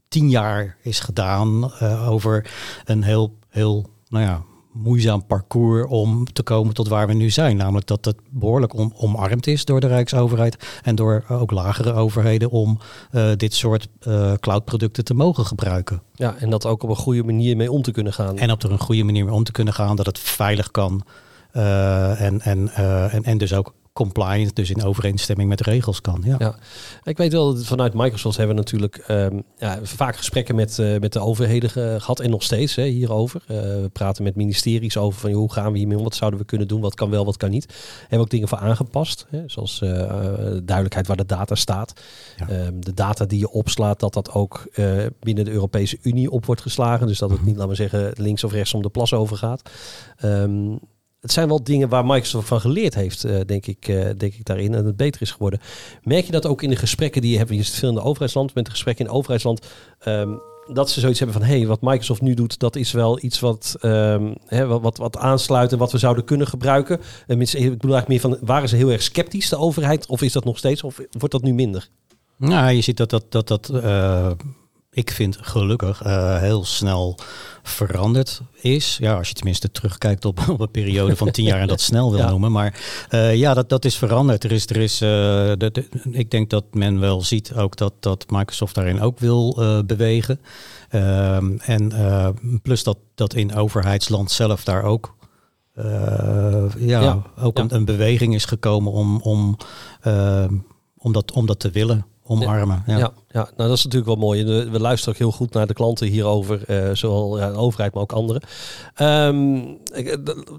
tien 0.08 0.31
jaar 0.31 0.76
is 0.82 1.00
gedaan 1.00 1.72
over 2.08 2.50
een 2.84 3.02
heel, 3.02 3.38
heel 3.48 3.86
nou 4.08 4.25
ja, 4.25 4.42
moeizaam 4.74 5.26
parcours 5.26 5.86
om 5.86 6.32
te 6.32 6.42
komen 6.42 6.74
tot 6.74 6.88
waar 6.88 7.06
we 7.06 7.12
nu 7.14 7.30
zijn. 7.30 7.56
Namelijk 7.56 7.86
dat 7.86 8.04
het 8.04 8.16
behoorlijk 8.30 8.74
om, 8.74 8.92
omarmd 8.96 9.46
is 9.46 9.64
door 9.64 9.80
de 9.80 9.86
Rijksoverheid 9.86 10.80
en 10.82 10.94
door 10.94 11.24
ook 11.28 11.50
lagere 11.50 11.92
overheden 11.92 12.50
om 12.50 12.78
uh, 13.12 13.30
dit 13.36 13.54
soort 13.54 13.88
uh, 14.08 14.32
cloudproducten 14.40 15.04
te 15.04 15.14
mogen 15.14 15.46
gebruiken. 15.46 16.02
Ja, 16.14 16.34
en 16.38 16.50
dat 16.50 16.66
ook 16.66 16.82
op 16.82 16.88
een 16.88 16.96
goede 16.96 17.22
manier 17.22 17.56
mee 17.56 17.72
om 17.72 17.82
te 17.82 17.90
kunnen 17.90 18.12
gaan. 18.12 18.38
En 18.38 18.50
op 18.50 18.62
er 18.62 18.72
een 18.72 18.78
goede 18.78 19.04
manier 19.04 19.24
mee 19.24 19.34
om 19.34 19.44
te 19.44 19.52
kunnen 19.52 19.74
gaan, 19.74 19.96
dat 19.96 20.06
het 20.06 20.18
veilig 20.18 20.70
kan. 20.70 21.02
Uh, 21.52 22.20
en, 22.20 22.40
en, 22.40 22.68
en, 23.10 23.24
en 23.24 23.38
dus 23.38 23.54
ook 23.54 23.74
compliant, 23.94 24.56
dus 24.56 24.70
in 24.70 24.82
overeenstemming 24.82 25.49
met 25.49 25.61
regels 25.61 26.00
kan. 26.00 26.23
Ja. 26.25 26.37
ja. 26.38 26.55
Ik 27.05 27.17
weet 27.17 27.32
wel, 27.32 27.56
vanuit 27.56 27.94
Microsoft 27.94 28.37
hebben 28.37 28.56
we 28.56 28.62
natuurlijk 28.62 29.05
um, 29.08 29.43
ja, 29.58 29.79
vaak 29.82 30.17
gesprekken 30.17 30.55
met, 30.55 30.79
uh, 30.79 31.00
met 31.00 31.12
de 31.12 31.20
overheden 31.20 31.70
gehad 31.70 32.20
en 32.20 32.31
nog 32.31 32.43
steeds 32.43 32.75
hè, 32.75 32.85
hierover. 32.85 33.43
Uh, 33.50 33.56
we 33.58 33.91
praten 33.93 34.25
met 34.25 34.37
ministeries 34.37 34.96
over 34.96 35.20
van 35.20 35.31
hoe 35.31 35.52
gaan 35.52 35.73
we 35.73 35.79
hiermee 35.79 35.96
om, 35.96 36.02
wat 36.02 36.14
zouden 36.14 36.41
we 36.41 36.46
kunnen 36.46 36.69
doen, 36.69 36.81
wat 36.81 36.94
kan 36.94 37.11
wel, 37.11 37.25
wat 37.25 37.37
kan 37.37 37.50
niet. 37.50 37.75
Hebben 38.00 38.19
we 38.19 38.25
ook 38.25 38.31
dingen 38.31 38.49
voor 38.49 38.58
aangepast, 38.58 39.26
hè, 39.31 39.43
zoals 39.46 39.81
uh, 39.81 39.91
duidelijkheid 40.62 41.06
waar 41.06 41.17
de 41.17 41.26
data 41.26 41.55
staat. 41.55 42.00
Ja. 42.37 42.67
Um, 42.67 42.85
de 42.85 42.94
data 42.94 43.25
die 43.25 43.38
je 43.38 43.50
opslaat, 43.50 44.00
dat 44.00 44.14
dat 44.14 44.32
ook 44.32 44.67
binnen 45.20 45.44
de 45.44 45.50
Europese 45.50 45.99
Unie 46.02 46.31
op 46.31 46.46
wordt 46.46 46.61
geslagen. 46.61 47.06
Dus 47.06 47.19
dat 47.19 47.31
het 47.31 47.44
niet, 47.44 47.56
laten 47.56 47.70
we 47.70 47.76
zeggen, 47.76 48.12
links 48.14 48.44
of 48.44 48.52
rechts 48.52 48.75
om 48.75 48.82
de 48.82 48.88
plas 48.88 49.12
over 49.12 49.37
gaat. 49.37 49.70
Um, 50.25 50.79
het 51.24 51.32
zijn 51.32 51.48
wel 51.48 51.64
dingen 51.64 51.88
waar 51.88 52.06
Microsoft 52.06 52.48
van 52.48 52.60
geleerd 52.60 52.94
heeft, 52.94 53.24
uh, 53.24 53.40
denk, 53.46 53.66
ik, 53.66 53.88
uh, 53.88 54.04
denk 54.16 54.34
ik 54.34 54.44
daarin. 54.44 54.74
En 54.74 54.84
het 54.84 54.96
beter 54.96 55.22
is 55.22 55.30
geworden. 55.30 55.60
Merk 56.02 56.24
je 56.24 56.32
dat 56.32 56.46
ook 56.46 56.62
in 56.62 56.70
de 56.70 56.76
gesprekken 56.76 57.22
die 57.22 57.30
je 57.30 57.38
hebt? 57.38 57.50
Je 57.50 57.62
zit 57.62 57.74
veel 57.74 57.88
in 57.88 57.94
de 57.94 58.02
overheidsland, 58.02 58.54
met 58.54 58.64
de 58.64 58.70
gesprekken 58.70 59.04
in 59.04 59.10
de 59.10 59.16
overheidsdsland. 59.16 59.66
Um, 60.08 60.40
dat 60.72 60.90
ze 60.90 61.00
zoiets 61.00 61.18
hebben 61.18 61.36
van, 61.38 61.46
hé, 61.48 61.58
hey, 61.58 61.66
wat 61.66 61.80
Microsoft 61.80 62.20
nu 62.20 62.34
doet, 62.34 62.58
dat 62.58 62.76
is 62.76 62.92
wel 62.92 63.22
iets 63.22 63.40
wat, 63.40 63.76
um, 63.82 64.34
wat, 64.80 64.96
wat 64.96 65.16
aansluit 65.16 65.72
en 65.72 65.78
wat 65.78 65.92
we 65.92 65.98
zouden 65.98 66.24
kunnen 66.24 66.46
gebruiken. 66.46 67.00
En 67.26 67.40
ik 67.40 67.52
bedoel 67.52 67.94
eigenlijk 67.94 68.08
meer 68.08 68.20
van, 68.20 68.36
waren 68.40 68.68
ze 68.68 68.76
heel 68.76 68.90
erg 68.90 69.02
sceptisch, 69.02 69.48
de 69.48 69.56
overheid? 69.56 70.06
Of 70.06 70.22
is 70.22 70.32
dat 70.32 70.44
nog 70.44 70.58
steeds, 70.58 70.82
of 70.82 71.00
wordt 71.10 71.34
dat 71.34 71.42
nu 71.42 71.52
minder? 71.52 71.88
Nou, 72.36 72.72
je 72.72 72.80
ziet 72.80 72.96
dat 72.96 73.10
dat, 73.10 73.24
dat, 73.28 73.48
dat 73.48 73.70
uh, 73.72 74.30
ik 74.94 75.11
vind 75.11 75.38
gelukkig 75.41 75.99
heel 76.41 76.64
snel 76.64 77.19
veranderd 77.69 78.41
is. 78.61 78.96
Ja, 79.00 79.17
als 79.17 79.29
je 79.29 79.35
tenminste 79.35 79.70
terugkijkt 79.70 80.25
op, 80.25 80.41
op 80.49 80.61
een 80.61 80.70
periode 80.70 81.17
van 81.17 81.31
tien 81.31 81.44
jaar 81.44 81.61
en 81.61 81.67
dat 81.67 81.81
snel 81.91 82.12
wil 82.12 82.29
noemen. 82.29 82.52
Maar 82.52 82.81
uh, 83.11 83.35
ja, 83.35 83.55
dat, 83.55 83.69
dat 83.69 83.85
is 83.85 83.96
veranderd. 83.96 84.44
Er 84.44 84.52
is, 84.52 84.67
er 84.67 84.76
is, 84.76 85.02
uh, 85.02 85.08
de, 85.08 85.70
de, 85.73 85.88
ik 86.11 86.31
denk 86.31 86.50
dat 86.50 86.64
men 86.73 87.00
wel 87.00 87.23
ziet 87.23 87.55
ook 87.55 87.76
dat, 87.76 87.93
dat 88.00 88.25
Microsoft 88.29 88.75
daarin 88.75 89.00
ook 89.00 89.19
wil 89.19 89.56
uh, 89.58 89.79
bewegen. 89.87 90.41
Ehm, 90.88 91.56
en 91.58 91.93
plus 92.62 92.82
dat, 92.82 92.99
dat 93.14 93.35
in 93.35 93.55
overheidsland 93.55 94.31
zelf 94.31 94.64
daar 94.64 94.82
ook 94.82 95.14
ja, 95.75 96.70
ja, 96.79 97.23
ook 97.38 97.58
Een, 97.58 97.75
een, 97.75 97.85
beweging 97.85 98.35
is 98.35 98.44
gekomen 98.44 98.93
om, 98.93 99.20
om, 99.20 99.56
om, 100.99 101.12
dat, 101.12 101.32
om 101.32 101.46
dat 101.46 101.61
te 101.61 101.70
willen 101.70 102.06
omarmen. 102.26 102.82
Ja, 102.86 102.98
ja. 102.98 103.12
ja, 103.28 103.48
nou 103.56 103.68
dat 103.68 103.76
is 103.76 103.84
natuurlijk 103.84 104.10
wel 104.10 104.28
mooi. 104.28 104.44
We 104.70 104.80
luisteren 104.80 105.14
ook 105.14 105.20
heel 105.20 105.32
goed 105.32 105.52
naar 105.52 105.66
de 105.66 105.74
klanten 105.74 106.06
hierover, 106.06 106.60
uh, 106.68 106.94
zowel 106.94 107.38
ja, 107.38 107.50
de 107.50 107.56
overheid, 107.56 107.94
maar 107.94 108.02
ook 108.02 108.12
anderen. 108.12 108.43
Um, 109.00 109.78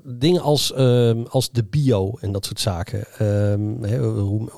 dingen 0.03 0.41
als, 0.41 0.74
um, 0.77 1.25
als 1.29 1.51
de 1.51 1.63
bio 1.63 2.17
en 2.19 2.31
dat 2.31 2.45
soort 2.45 2.60
zaken, 2.60 3.05
um, 3.22 3.86
hoe, 4.00 4.50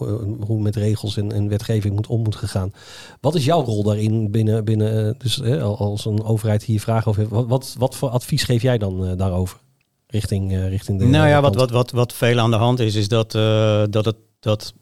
hoe 0.45 0.61
met 0.61 0.75
regels 0.75 1.17
en, 1.17 1.31
en, 1.31 1.47
wetgeving 1.47 1.95
moet 1.95 2.07
om 2.07 2.21
moet 2.21 2.35
gegaan. 2.35 2.73
Wat 3.21 3.35
is 3.35 3.45
jouw 3.45 3.63
rol 3.63 3.83
daarin 3.83 4.31
binnen, 4.31 4.65
binnen 4.65 5.15
dus 5.17 5.35
hè, 5.35 5.61
als 5.61 6.05
een 6.05 6.23
overheid 6.23 6.63
hier 6.63 6.79
vragen 6.79 7.07
over 7.07 7.27
wat, 7.27 7.47
wat, 7.47 7.75
wat 7.77 7.95
voor 7.95 8.09
advies 8.09 8.43
geef 8.43 8.61
jij 8.61 8.77
dan 8.77 9.03
uh, 9.03 9.11
daarover? 9.17 9.59
Richting, 10.07 10.51
uh, 10.51 10.69
richting 10.69 10.99
de. 10.99 11.05
Nou 11.05 11.27
ja, 11.27 11.41
wat, 11.41 11.55
wat, 11.55 11.71
wat, 11.71 11.91
wat 11.91 12.13
veel 12.13 12.39
aan 12.39 12.51
de 12.51 12.57
hand 12.57 12.79
is, 12.79 12.95
is 12.95 13.07
dat, 13.07 13.31
dat 13.91 14.05
het 14.05 14.15
dat 14.39 14.73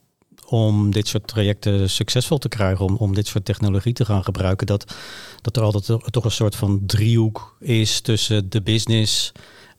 om 0.45 0.91
dit 0.91 1.07
soort 1.07 1.27
trajecten 1.27 1.89
succesvol 1.89 2.37
te 2.37 2.47
krijgen, 2.47 2.85
om, 2.85 2.95
om 2.95 3.13
dit 3.13 3.27
soort 3.27 3.45
technologie 3.45 3.93
te 3.93 4.05
gaan 4.05 4.23
gebruiken, 4.23 4.67
dat, 4.67 4.95
dat 5.41 5.57
er 5.57 5.63
altijd 5.63 6.11
toch 6.11 6.25
een 6.25 6.31
soort 6.31 6.55
van 6.55 6.81
driehoek 6.85 7.57
is 7.59 8.01
tussen 8.01 8.49
de 8.49 8.61
business, 8.61 9.31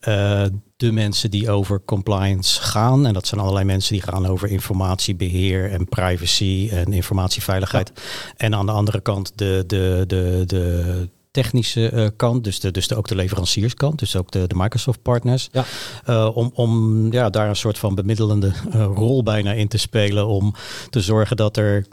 uh, 0.08 0.44
de 0.76 0.92
mensen 0.92 1.30
die 1.30 1.50
over 1.50 1.82
compliance 1.85 2.62
gaan. 2.62 3.06
En 3.06 3.12
dat 3.12 3.26
zijn 3.26 3.40
allerlei 3.40 3.64
mensen 3.64 3.92
die 3.92 4.02
gaan 4.02 4.26
over 4.26 4.49
informatiebeheer 4.49 5.70
en 5.70 5.88
privacy 5.88 6.68
en 6.73 6.92
informatieveiligheid. 6.92 7.92
En 8.37 8.54
aan 8.54 8.66
de 8.66 8.73
andere 8.73 9.00
kant 9.00 9.32
de, 9.38 9.64
de, 9.66 10.04
de, 10.06 10.42
de, 10.46 11.08
technische 11.42 11.92
uh, 11.92 12.06
kant, 12.16 12.44
dus, 12.44 12.60
de, 12.60 12.70
dus 12.70 12.88
de, 12.88 12.94
ook 12.94 13.08
de 13.08 13.14
leverancierskant, 13.14 13.98
dus 13.98 14.16
ook 14.16 14.30
de, 14.30 14.46
de 14.46 14.54
Microsoft 14.56 15.02
partners, 15.02 15.48
ja. 15.52 15.64
Uh, 16.08 16.36
om, 16.36 16.50
om 16.54 17.12
ja, 17.12 17.30
daar 17.30 17.48
een 17.48 17.56
soort 17.56 17.78
van 17.78 17.94
bemiddelende 17.94 18.52
uh, 18.74 18.84
rol 18.94 19.22
bijna 19.22 19.52
in 19.52 19.68
te 19.68 19.78
spelen 19.78 20.26
om 20.26 20.54
te 20.90 21.00
zorgen 21.00 21.36
dat 21.36 21.56
er 21.56 21.86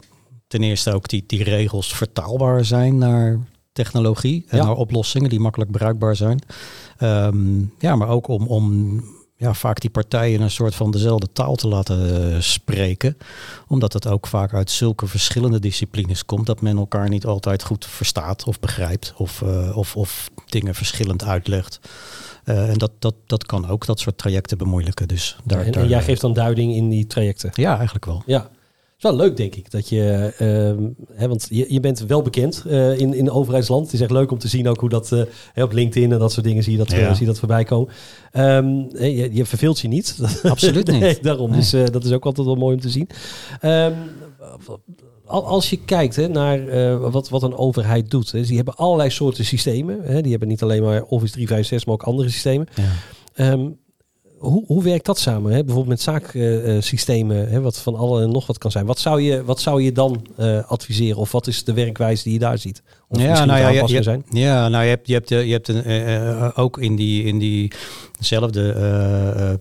ten 0.46 0.62
eerste 0.62 0.92
ook 0.92 1.08
die, 1.08 1.24
die 1.26 1.42
regels 1.42 1.94
vertaalbaar 1.94 2.64
zijn 2.64 2.98
naar 2.98 3.38
technologie 3.72 4.44
en 4.48 4.58
ja. 4.58 4.64
naar 4.64 4.74
oplossingen 4.74 5.30
die 5.30 5.40
makkelijk 5.40 5.70
bruikbaar 5.70 6.16
zijn. 6.16 6.38
Um, 7.02 7.72
ja, 7.78 7.96
maar 7.96 8.08
ook 8.08 8.28
om, 8.28 8.46
om 8.46 9.00
ja, 9.36 9.54
vaak 9.54 9.80
die 9.80 9.90
partijen 9.90 10.40
een 10.40 10.50
soort 10.50 10.74
van 10.74 10.90
dezelfde 10.90 11.32
taal 11.32 11.54
te 11.54 11.68
laten 11.68 12.32
uh, 12.32 12.40
spreken. 12.40 13.16
Omdat 13.68 13.92
het 13.92 14.06
ook 14.06 14.26
vaak 14.26 14.54
uit 14.54 14.70
zulke 14.70 15.06
verschillende 15.06 15.60
disciplines 15.60 16.24
komt 16.24 16.46
dat 16.46 16.60
men 16.60 16.76
elkaar 16.76 17.08
niet 17.08 17.26
altijd 17.26 17.62
goed 17.62 17.86
verstaat 17.86 18.44
of 18.44 18.60
begrijpt 18.60 19.12
of, 19.16 19.40
uh, 19.40 19.76
of, 19.76 19.96
of 19.96 20.30
dingen 20.46 20.74
verschillend 20.74 21.24
uitlegt. 21.24 21.80
Uh, 22.44 22.70
en 22.70 22.78
dat, 22.78 22.90
dat, 22.98 23.14
dat 23.26 23.46
kan 23.46 23.68
ook 23.68 23.86
dat 23.86 24.00
soort 24.00 24.18
trajecten 24.18 24.58
bemoeilijken. 24.58 25.08
Dus 25.08 25.36
daar, 25.44 25.64
en, 25.64 25.72
daar, 25.72 25.82
en 25.82 25.88
jij 25.88 26.02
geeft 26.02 26.20
dan 26.20 26.32
duiding 26.32 26.74
in 26.74 26.88
die 26.88 27.06
trajecten? 27.06 27.50
Ja, 27.54 27.74
eigenlijk 27.74 28.04
wel. 28.04 28.22
Ja. 28.26 28.50
Wel 29.04 29.16
leuk, 29.16 29.36
denk 29.36 29.54
ik. 29.54 29.70
Dat 29.70 29.88
je, 29.88 30.32
ehm, 30.38 30.88
hè, 31.12 31.28
want 31.28 31.46
je, 31.50 31.66
je 31.68 31.80
bent 31.80 32.00
wel 32.00 32.22
bekend 32.22 32.64
uh, 32.66 32.98
in, 32.98 33.14
in 33.14 33.30
overheidsland. 33.30 33.84
Het 33.84 33.94
is 33.94 34.00
echt 34.00 34.10
leuk 34.10 34.30
om 34.30 34.38
te 34.38 34.48
zien 34.48 34.68
ook 34.68 34.80
hoe 34.80 34.88
dat 34.88 35.10
uh, 35.12 35.64
op 35.64 35.72
LinkedIn 35.72 36.12
en 36.12 36.18
dat 36.18 36.32
soort 36.32 36.46
dingen 36.46 36.62
zie 36.62 36.72
je 36.72 36.78
dat, 36.78 36.90
ja. 36.90 37.10
zie 37.10 37.20
je 37.20 37.26
dat 37.26 37.38
voorbij 37.38 37.64
komen. 37.64 37.92
Um, 38.32 38.88
je, 38.98 39.28
je, 39.32 39.44
verveelt 39.44 39.80
je 39.80 39.88
niet. 39.88 40.18
Absoluut 40.42 40.86
niet. 40.86 41.00
nee, 41.00 41.18
daarom. 41.22 41.50
Nee. 41.50 41.58
Dus 41.58 41.74
uh, 41.74 41.84
dat 41.86 42.04
is 42.04 42.12
ook 42.12 42.24
altijd 42.24 42.46
wel 42.46 42.56
mooi 42.56 42.74
om 42.74 42.80
te 42.80 42.90
zien. 42.90 43.08
Um, 43.62 43.94
als 45.26 45.70
je 45.70 45.78
kijkt 45.84 46.16
hè, 46.16 46.28
naar 46.28 46.58
uh, 46.58 47.10
wat, 47.10 47.28
wat 47.28 47.42
een 47.42 47.56
overheid 47.56 48.10
doet. 48.10 48.32
Hè, 48.32 48.42
die 48.42 48.56
hebben 48.56 48.76
allerlei 48.76 49.10
soorten 49.10 49.44
systemen. 49.44 50.00
Hè, 50.02 50.20
die 50.20 50.30
hebben 50.30 50.48
niet 50.48 50.62
alleen 50.62 50.82
maar 50.82 51.02
Office 51.02 51.32
365, 51.32 51.86
maar 51.86 51.94
ook 51.94 52.02
andere 52.02 52.28
systemen. 52.28 52.66
Ja. 53.34 53.52
Um, 53.52 53.76
hoe, 54.44 54.64
hoe 54.66 54.82
werkt 54.82 55.06
dat 55.06 55.18
samen? 55.18 55.52
Hè? 55.52 55.64
Bijvoorbeeld 55.64 55.88
met 55.88 56.00
zaaksystemen, 56.00 57.52
uh, 57.52 57.58
wat 57.58 57.78
van 57.78 57.94
alle 57.94 58.22
en 58.22 58.30
nog 58.30 58.46
wat 58.46 58.58
kan 58.58 58.70
zijn. 58.70 58.86
Wat 58.86 58.98
zou 58.98 59.20
je, 59.20 59.44
wat 59.44 59.60
zou 59.60 59.82
je 59.82 59.92
dan 59.92 60.26
uh, 60.38 60.64
adviseren? 60.64 61.16
Of 61.16 61.32
wat 61.32 61.46
is 61.46 61.64
de 61.64 61.72
werkwijze 61.72 62.22
die 62.22 62.32
je 62.32 62.38
daar 62.38 62.58
ziet? 62.58 62.82
Of 63.08 63.20
ja, 63.20 63.44
nou 63.44 63.60
ja, 63.60 63.68
je, 63.68 63.94
je, 63.94 64.02
zijn? 64.02 64.24
ja, 64.30 64.68
nou 64.68 64.84
je 64.84 64.90
hebt, 64.90 65.06
je 65.06 65.12
hebt, 65.12 65.28
je 65.28 65.36
hebt 65.36 65.68
een, 65.68 65.90
uh, 65.90 66.50
ook 66.54 66.78
in, 66.78 66.96
die, 66.96 67.24
in 67.24 67.38
diezelfde 68.18 69.60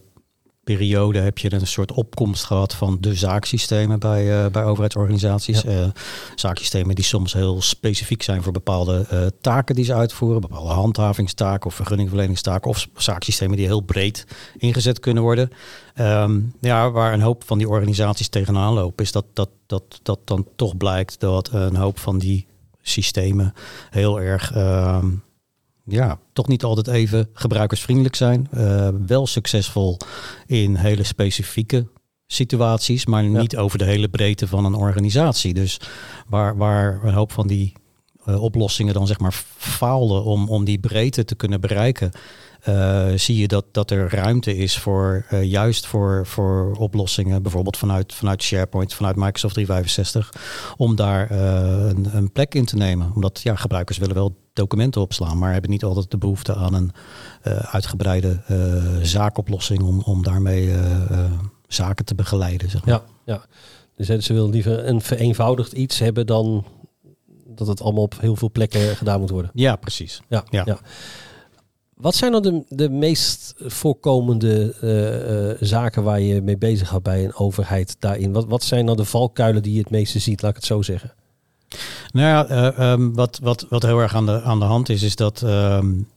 periode 0.63 1.19
heb 1.19 1.37
je 1.37 1.53
een 1.53 1.67
soort 1.67 1.91
opkomst 1.91 2.43
gehad 2.43 2.73
van 2.75 2.97
de 2.99 3.15
zaaksystemen 3.15 3.99
bij, 3.99 4.43
uh, 4.43 4.51
bij 4.51 4.63
overheidsorganisaties. 4.63 5.61
Ja. 5.61 5.69
Uh, 5.69 5.87
zaaksystemen 6.35 6.95
die 6.95 7.03
soms 7.03 7.33
heel 7.33 7.61
specifiek 7.61 8.23
zijn 8.23 8.43
voor 8.43 8.51
bepaalde 8.51 9.05
uh, 9.13 9.25
taken 9.41 9.75
die 9.75 9.85
ze 9.85 9.93
uitvoeren, 9.93 10.41
bepaalde 10.41 10.73
handhavingstaken 10.73 11.65
of 11.65 11.75
vergunningverleningstaken, 11.75 12.69
of 12.69 12.87
zaaksystemen 12.95 13.57
die 13.57 13.65
heel 13.65 13.81
breed 13.81 14.25
ingezet 14.57 14.99
kunnen 14.99 15.23
worden. 15.23 15.49
Um, 15.99 16.53
ja, 16.59 16.91
waar 16.91 17.13
een 17.13 17.21
hoop 17.21 17.43
van 17.45 17.57
die 17.57 17.69
organisaties 17.69 18.27
tegenaan 18.27 18.73
lopen, 18.73 19.03
is 19.03 19.11
dat, 19.11 19.25
dat, 19.33 19.49
dat, 19.65 19.99
dat 20.03 20.19
dan 20.23 20.47
toch 20.55 20.77
blijkt 20.77 21.19
dat 21.19 21.49
een 21.51 21.75
hoop 21.75 21.99
van 21.99 22.17
die 22.17 22.47
systemen 22.81 23.53
heel 23.89 24.21
erg. 24.21 24.55
Uh, 24.55 25.03
ja, 25.83 26.19
toch 26.33 26.47
niet 26.47 26.63
altijd 26.63 26.87
even 26.87 27.29
gebruikersvriendelijk 27.33 28.15
zijn. 28.15 28.47
Uh, 28.53 28.89
wel 29.05 29.27
succesvol 29.27 29.97
in 30.45 30.75
hele 30.75 31.03
specifieke 31.03 31.87
situaties, 32.27 33.05
maar 33.05 33.23
ja. 33.23 33.39
niet 33.39 33.57
over 33.57 33.77
de 33.77 33.85
hele 33.85 34.09
breedte 34.09 34.47
van 34.47 34.65
een 34.65 34.73
organisatie. 34.73 35.53
Dus 35.53 35.79
waar, 36.27 36.57
waar 36.57 37.03
een 37.03 37.13
hoop 37.13 37.31
van 37.31 37.47
die 37.47 37.73
uh, 38.25 38.41
oplossingen 38.41 38.93
dan 38.93 39.07
zeg 39.07 39.19
maar 39.19 39.43
faalden 39.57 40.23
om, 40.23 40.49
om 40.49 40.63
die 40.65 40.79
breedte 40.79 41.25
te 41.25 41.35
kunnen 41.35 41.61
bereiken, 41.61 42.11
uh, 42.67 43.07
zie 43.15 43.37
je 43.37 43.47
dat, 43.47 43.65
dat 43.71 43.91
er 43.91 44.15
ruimte 44.15 44.57
is 44.57 44.77
voor 44.77 45.25
uh, 45.33 45.43
juist 45.43 45.85
voor, 45.85 46.25
voor 46.25 46.75
oplossingen, 46.77 47.41
bijvoorbeeld 47.41 47.77
vanuit, 47.77 48.13
vanuit 48.13 48.43
SharePoint, 48.43 48.93
vanuit 48.93 49.15
Microsoft 49.15 49.53
365, 49.53 50.33
om 50.77 50.95
daar 50.95 51.31
uh, 51.31 51.37
een, 51.89 52.15
een, 52.15 52.31
plek 52.31 52.55
in 52.55 52.65
te 52.65 52.75
nemen. 52.75 53.11
Omdat 53.15 53.41
ja, 53.41 53.55
gebruikers 53.55 53.97
willen 53.97 54.15
wel 54.15 54.35
documenten 54.53 55.01
opslaan, 55.01 55.37
maar 55.37 55.51
hebben 55.51 55.69
niet 55.69 55.83
altijd 55.83 56.11
de 56.11 56.17
behoefte 56.17 56.55
aan 56.55 56.73
een 56.73 56.91
uitgebreide 57.71 58.39
zaakoplossing 59.01 59.81
om, 59.81 60.01
om 60.01 60.23
daarmee 60.23 60.73
zaken 61.67 62.05
te 62.05 62.15
begeleiden. 62.15 62.69
Zeg 62.69 62.85
maar. 62.85 62.93
Ja, 62.93 63.03
ja. 63.33 63.45
Dus 63.95 64.25
ze 64.25 64.33
willen 64.33 64.49
liever 64.49 64.87
een 64.87 65.01
vereenvoudigd 65.01 65.71
iets 65.71 65.99
hebben 65.99 66.25
dan 66.25 66.65
dat 67.55 67.67
het 67.67 67.81
allemaal 67.81 68.03
op 68.03 68.19
heel 68.19 68.35
veel 68.35 68.51
plekken 68.51 68.95
gedaan 68.95 69.19
moet 69.19 69.29
worden. 69.29 69.51
Ja, 69.53 69.75
precies. 69.75 70.21
Ja, 70.27 70.43
ja. 70.49 70.61
ja. 70.65 70.79
Wat 72.03 72.15
zijn 72.15 72.31
dan 72.31 72.41
de, 72.41 72.63
de 72.69 72.89
meest 72.89 73.53
voorkomende 73.57 74.75
uh, 74.81 75.49
uh, 75.49 75.55
zaken 75.59 76.03
waar 76.03 76.19
je 76.19 76.41
mee 76.41 76.57
bezig 76.57 76.87
gaat 76.87 77.03
bij 77.03 77.23
een 77.23 77.35
overheid 77.35 77.95
daarin? 77.99 78.33
Wat, 78.33 78.45
wat 78.45 78.63
zijn 78.63 78.85
dan 78.85 78.97
de 78.97 79.05
valkuilen 79.05 79.63
die 79.63 79.73
je 79.73 79.79
het 79.79 79.89
meeste 79.89 80.19
ziet, 80.19 80.41
laat 80.41 80.51
ik 80.51 80.57
het 80.57 80.65
zo 80.65 80.81
zeggen? 80.81 81.13
Nou 82.11 82.27
ja, 82.27 82.71
uh, 82.77 82.91
um, 82.91 83.13
wat, 83.15 83.39
wat, 83.41 83.65
wat 83.69 83.83
heel 83.83 83.99
erg 83.99 84.15
aan 84.15 84.25
de, 84.25 84.41
aan 84.41 84.59
de 84.59 84.65
hand 84.65 84.89
is, 84.89 85.03
is 85.03 85.15
dat 85.15 85.41
um, 85.41 86.07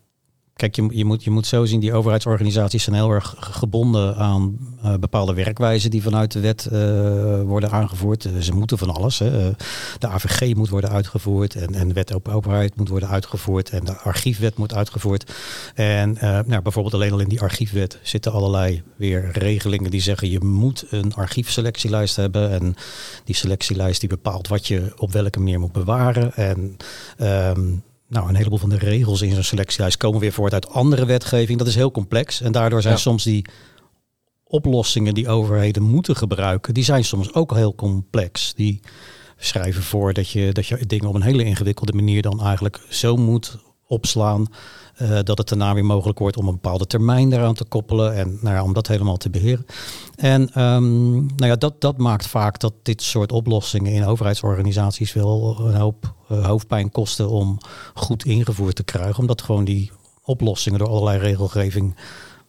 Kijk, 0.57 0.77
je, 0.77 0.89
je, 0.91 1.05
moet, 1.05 1.25
je 1.25 1.31
moet 1.31 1.47
zo 1.47 1.65
zien, 1.65 1.81
die 1.81 1.93
overheidsorganisaties 1.93 2.83
zijn 2.83 2.97
heel 2.97 3.11
erg 3.11 3.35
gebonden 3.39 4.17
aan 4.17 4.59
uh, 4.85 4.95
bepaalde 4.95 5.35
werkwijzen 5.35 5.91
die 5.91 6.03
vanuit 6.03 6.33
de 6.33 6.41
wet 6.41 6.69
uh, 6.73 7.43
worden 7.43 7.71
aangevoerd. 7.71 8.25
Uh, 8.25 8.41
ze 8.41 8.55
moeten 8.55 8.79
van 8.79 8.91
alles. 8.91 9.19
Hè. 9.19 9.51
De 9.99 10.07
AVG 10.07 10.55
moet 10.55 10.69
worden 10.69 10.91
uitgevoerd 10.91 11.55
en, 11.55 11.75
en 11.75 11.89
de 11.89 11.95
wet 11.95 12.15
op 12.15 12.29
overheid 12.29 12.77
moet 12.77 12.89
worden 12.89 13.09
uitgevoerd 13.09 13.71
en 13.71 13.85
de 13.85 13.97
archiefwet 13.97 14.57
moet 14.57 14.75
uitgevoerd. 14.75 15.33
En 15.75 16.17
nou, 16.21 16.63
bijvoorbeeld 16.63 16.95
alleen 16.95 17.13
al 17.13 17.21
in 17.21 17.29
die 17.29 17.41
archiefwet 17.41 17.99
zitten 18.03 18.33
allerlei 18.33 18.83
weer 18.97 19.31
regelingen 19.33 19.91
die 19.91 20.01
zeggen 20.01 20.31
je 20.31 20.45
moet 20.45 20.87
een 20.91 21.15
archiefselectielijst 21.15 22.17
hebben. 22.17 22.51
En 22.51 22.77
die 23.25 23.35
selectielijst 23.35 24.01
die 24.01 24.09
bepaalt 24.09 24.49
wat 24.49 24.67
je 24.67 24.93
op 24.97 25.13
welke 25.13 25.39
manier 25.39 25.61
moet 25.61 25.73
bewaren. 25.73 26.35
En 26.35 26.77
um, 27.21 27.83
nou, 28.09 28.29
een 28.29 28.35
heleboel 28.35 28.59
van 28.59 28.69
de 28.69 28.79
regels 28.79 29.23
in 29.23 29.35
zo'n 29.35 29.43
selectielijst 29.43 29.97
komen 29.97 30.21
weer 30.21 30.33
voort 30.33 30.53
uit 30.53 30.69
andere 30.69 31.07
wetgeving. 31.07 31.59
Dat 31.59 31.67
is 31.67 31.75
heel 31.75 31.91
complex. 31.91 32.41
En 32.41 32.53
daardoor 32.53 32.83
zijn 32.83 32.95
ja. 32.95 33.01
soms 33.01 33.25
die 33.25 33.45
oplossingen 34.45 35.15
die 35.15 35.29
overheden 35.29 35.83
moeten 35.83 36.17
gebruiken, 36.17 36.75
die 36.75 36.85
zijn 36.85 37.05
soms 37.05 37.35
ook 37.35 37.55
heel 37.55 37.75
complex. 37.75 38.55
Die 38.55 38.81
schrijven 39.37 39.83
voor 39.83 40.13
dat 40.13 40.31
je, 40.31 40.53
dat 40.53 40.67
je 40.67 40.87
dingen 40.87 41.09
op 41.09 41.15
een 41.15 41.23
hele 41.23 41.45
ingewikkelde 41.45 41.93
manier 41.93 42.23
dan 42.23 42.43
eigenlijk 42.43 42.81
zo 42.89 43.17
moet 43.17 43.59
opslaan. 43.87 44.47
Uh, 45.03 45.19
dat 45.23 45.39
het 45.39 45.49
daarna 45.49 45.75
weer 45.75 45.85
mogelijk 45.85 46.19
wordt 46.19 46.37
om 46.37 46.47
een 46.47 46.55
bepaalde 46.55 46.87
termijn 46.87 47.33
eraan 47.33 47.55
te 47.55 47.65
koppelen 47.65 48.15
en 48.15 48.39
nou 48.41 48.55
ja, 48.55 48.63
om 48.63 48.73
dat 48.73 48.87
helemaal 48.87 49.17
te 49.17 49.31
beheren. 49.31 49.67
En 50.15 50.63
um, 50.63 51.13
nou 51.17 51.47
ja, 51.47 51.57
dat, 51.57 51.81
dat 51.81 51.99
maakt 51.99 52.27
vaak 52.27 52.59
dat 52.61 52.73
dit 52.83 53.03
soort 53.03 53.33
oplossingen 53.33 53.93
in 53.93 54.05
overheidsorganisaties 54.05 55.13
wel 55.13 55.57
een 55.61 55.75
hoop 55.75 56.15
uh, 56.33 56.47
hoofdpijn 56.47 56.91
kosten 56.91 57.29
om 57.29 57.59
goed 57.95 58.25
ingevoerd 58.25 58.77
te 58.77 58.85
krijgen. 58.85 59.19
Omdat 59.19 59.43
gewoon 59.43 59.65
die 59.65 59.91
oplossingen 60.23 60.79
door 60.79 60.89
allerlei 60.89 61.19
regelgeving 61.19 61.97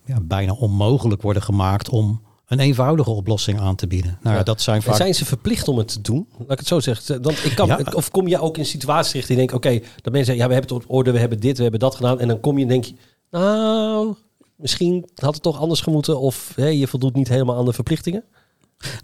ja, 0.05 0.19
bijna 0.21 0.51
onmogelijk 0.51 1.21
worden 1.21 1.43
gemaakt 1.43 1.89
om 1.89 2.21
een 2.47 2.59
eenvoudige 2.59 3.09
oplossing 3.09 3.59
aan 3.59 3.75
te 3.75 3.87
bieden. 3.87 4.17
Nou, 4.21 4.35
ja. 4.35 4.43
dat 4.43 4.61
zijn, 4.61 4.81
vaak... 4.81 4.95
zijn 4.95 5.15
ze 5.15 5.25
verplicht 5.25 5.67
om 5.67 5.77
het 5.77 5.87
te 5.87 6.01
doen? 6.01 6.27
Laat 6.37 6.51
ik 6.51 6.57
het 6.57 6.67
zo 6.67 6.79
zeggen. 6.79 7.21
Dan, 7.21 7.33
ik 7.43 7.51
kan, 7.55 7.67
ja. 7.67 7.79
Of 7.93 8.11
kom 8.11 8.27
je 8.27 8.39
ook 8.39 8.57
in 8.57 8.65
situaties 8.65 9.11
terecht 9.11 9.27
die 9.27 9.37
denken, 9.37 9.55
oké, 9.55 9.67
okay, 9.67 9.79
dat 9.79 10.13
mensen 10.13 10.25
zeggen, 10.25 10.43
ja, 10.43 10.47
we 10.47 10.53
hebben 10.53 10.75
het 10.75 10.85
op 10.85 10.95
orde, 10.95 11.11
we 11.11 11.19
hebben 11.19 11.39
dit, 11.39 11.55
we 11.57 11.61
hebben 11.61 11.79
dat 11.79 11.95
gedaan. 11.95 12.19
En 12.19 12.27
dan 12.27 12.39
kom 12.39 12.57
je 12.57 12.63
en 12.63 12.69
denk 12.69 12.83
je, 12.83 12.93
nou, 13.31 14.15
misschien 14.55 15.09
had 15.15 15.33
het 15.33 15.43
toch 15.43 15.59
anders 15.59 15.81
gemoeten. 15.81 16.19
Of 16.19 16.53
hè, 16.55 16.67
je 16.67 16.87
voldoet 16.87 17.15
niet 17.15 17.27
helemaal 17.27 17.57
aan 17.57 17.65
de 17.65 17.73
verplichtingen. 17.73 18.23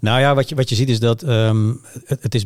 Nou 0.00 0.20
ja, 0.20 0.34
wat 0.34 0.48
je, 0.48 0.54
wat 0.54 0.68
je 0.68 0.74
ziet 0.74 0.88
is 0.88 1.00
dat 1.00 1.22
um, 1.22 1.80
het, 2.04 2.22
het 2.22 2.34
is 2.34 2.44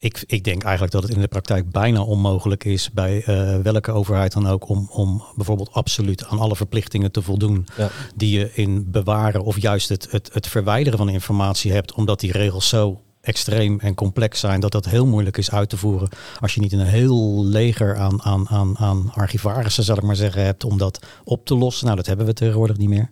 ik, 0.00 0.24
ik 0.26 0.44
denk 0.44 0.62
eigenlijk 0.62 0.92
dat 0.92 1.02
het 1.02 1.12
in 1.12 1.20
de 1.20 1.28
praktijk 1.28 1.70
bijna 1.70 2.02
onmogelijk 2.02 2.64
is 2.64 2.90
bij 2.90 3.24
uh, 3.26 3.56
welke 3.56 3.92
overheid 3.92 4.32
dan 4.32 4.48
ook 4.48 4.68
om, 4.68 4.88
om 4.92 5.22
bijvoorbeeld 5.36 5.72
absoluut 5.72 6.26
aan 6.26 6.38
alle 6.38 6.56
verplichtingen 6.56 7.12
te 7.12 7.22
voldoen 7.22 7.66
ja. 7.76 7.90
die 8.16 8.38
je 8.38 8.50
in 8.54 8.90
bewaren 8.90 9.44
of 9.44 9.60
juist 9.60 9.88
het, 9.88 10.10
het, 10.10 10.30
het 10.32 10.46
verwijderen 10.46 10.98
van 10.98 11.08
informatie 11.08 11.72
hebt, 11.72 11.92
omdat 11.92 12.20
die 12.20 12.32
regels 12.32 12.68
zo 12.68 13.00
extreem 13.20 13.80
en 13.80 13.94
complex 13.94 14.40
zijn 14.40 14.60
dat 14.60 14.72
dat 14.72 14.84
heel 14.84 15.06
moeilijk 15.06 15.36
is 15.36 15.50
uit 15.50 15.68
te 15.68 15.76
voeren 15.76 16.08
als 16.40 16.54
je 16.54 16.60
niet 16.60 16.72
een 16.72 16.80
heel 16.80 17.44
leger 17.44 17.96
aan, 17.96 18.22
aan, 18.22 18.48
aan, 18.48 18.78
aan 18.78 19.12
archivarissen, 19.14 19.84
zal 19.84 19.96
ik 19.96 20.02
maar 20.02 20.16
zeggen, 20.16 20.44
hebt 20.44 20.64
om 20.64 20.78
dat 20.78 21.06
op 21.24 21.46
te 21.46 21.56
lossen. 21.56 21.84
Nou, 21.84 21.96
dat 21.96 22.06
hebben 22.06 22.26
we 22.26 22.32
tegenwoordig 22.32 22.76
niet 22.76 22.88
meer. 22.88 23.10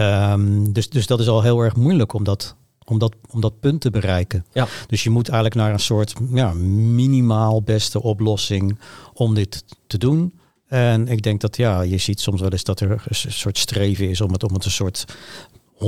Um, 0.00 0.72
dus, 0.72 0.88
dus 0.88 1.06
dat 1.06 1.20
is 1.20 1.28
al 1.28 1.42
heel 1.42 1.60
erg 1.60 1.76
moeilijk 1.76 2.12
om 2.12 2.24
dat 2.24 2.56
om 2.86 2.98
dat, 2.98 3.14
om 3.30 3.40
dat 3.40 3.60
punt 3.60 3.80
te 3.80 3.90
bereiken. 3.90 4.44
Ja. 4.52 4.66
Dus 4.86 5.04
je 5.04 5.10
moet 5.10 5.28
eigenlijk 5.28 5.60
naar 5.60 5.72
een 5.72 5.80
soort 5.80 6.14
ja, 6.32 6.52
minimaal 6.52 7.62
beste 7.62 8.02
oplossing 8.02 8.78
om 9.12 9.34
dit 9.34 9.64
te 9.86 9.98
doen. 9.98 10.32
En 10.66 11.08
ik 11.08 11.22
denk 11.22 11.40
dat 11.40 11.56
ja, 11.56 11.80
je 11.80 11.98
ziet 11.98 12.20
soms 12.20 12.40
wel 12.40 12.50
eens 12.50 12.64
dat 12.64 12.80
er 12.80 12.90
een 12.90 13.32
soort 13.32 13.58
streven 13.58 14.08
is 14.08 14.20
om 14.20 14.32
het 14.32 14.42
om 14.42 14.54
het 14.54 14.64
een 14.64 14.70
soort 14.70 15.04
100% 15.76 15.78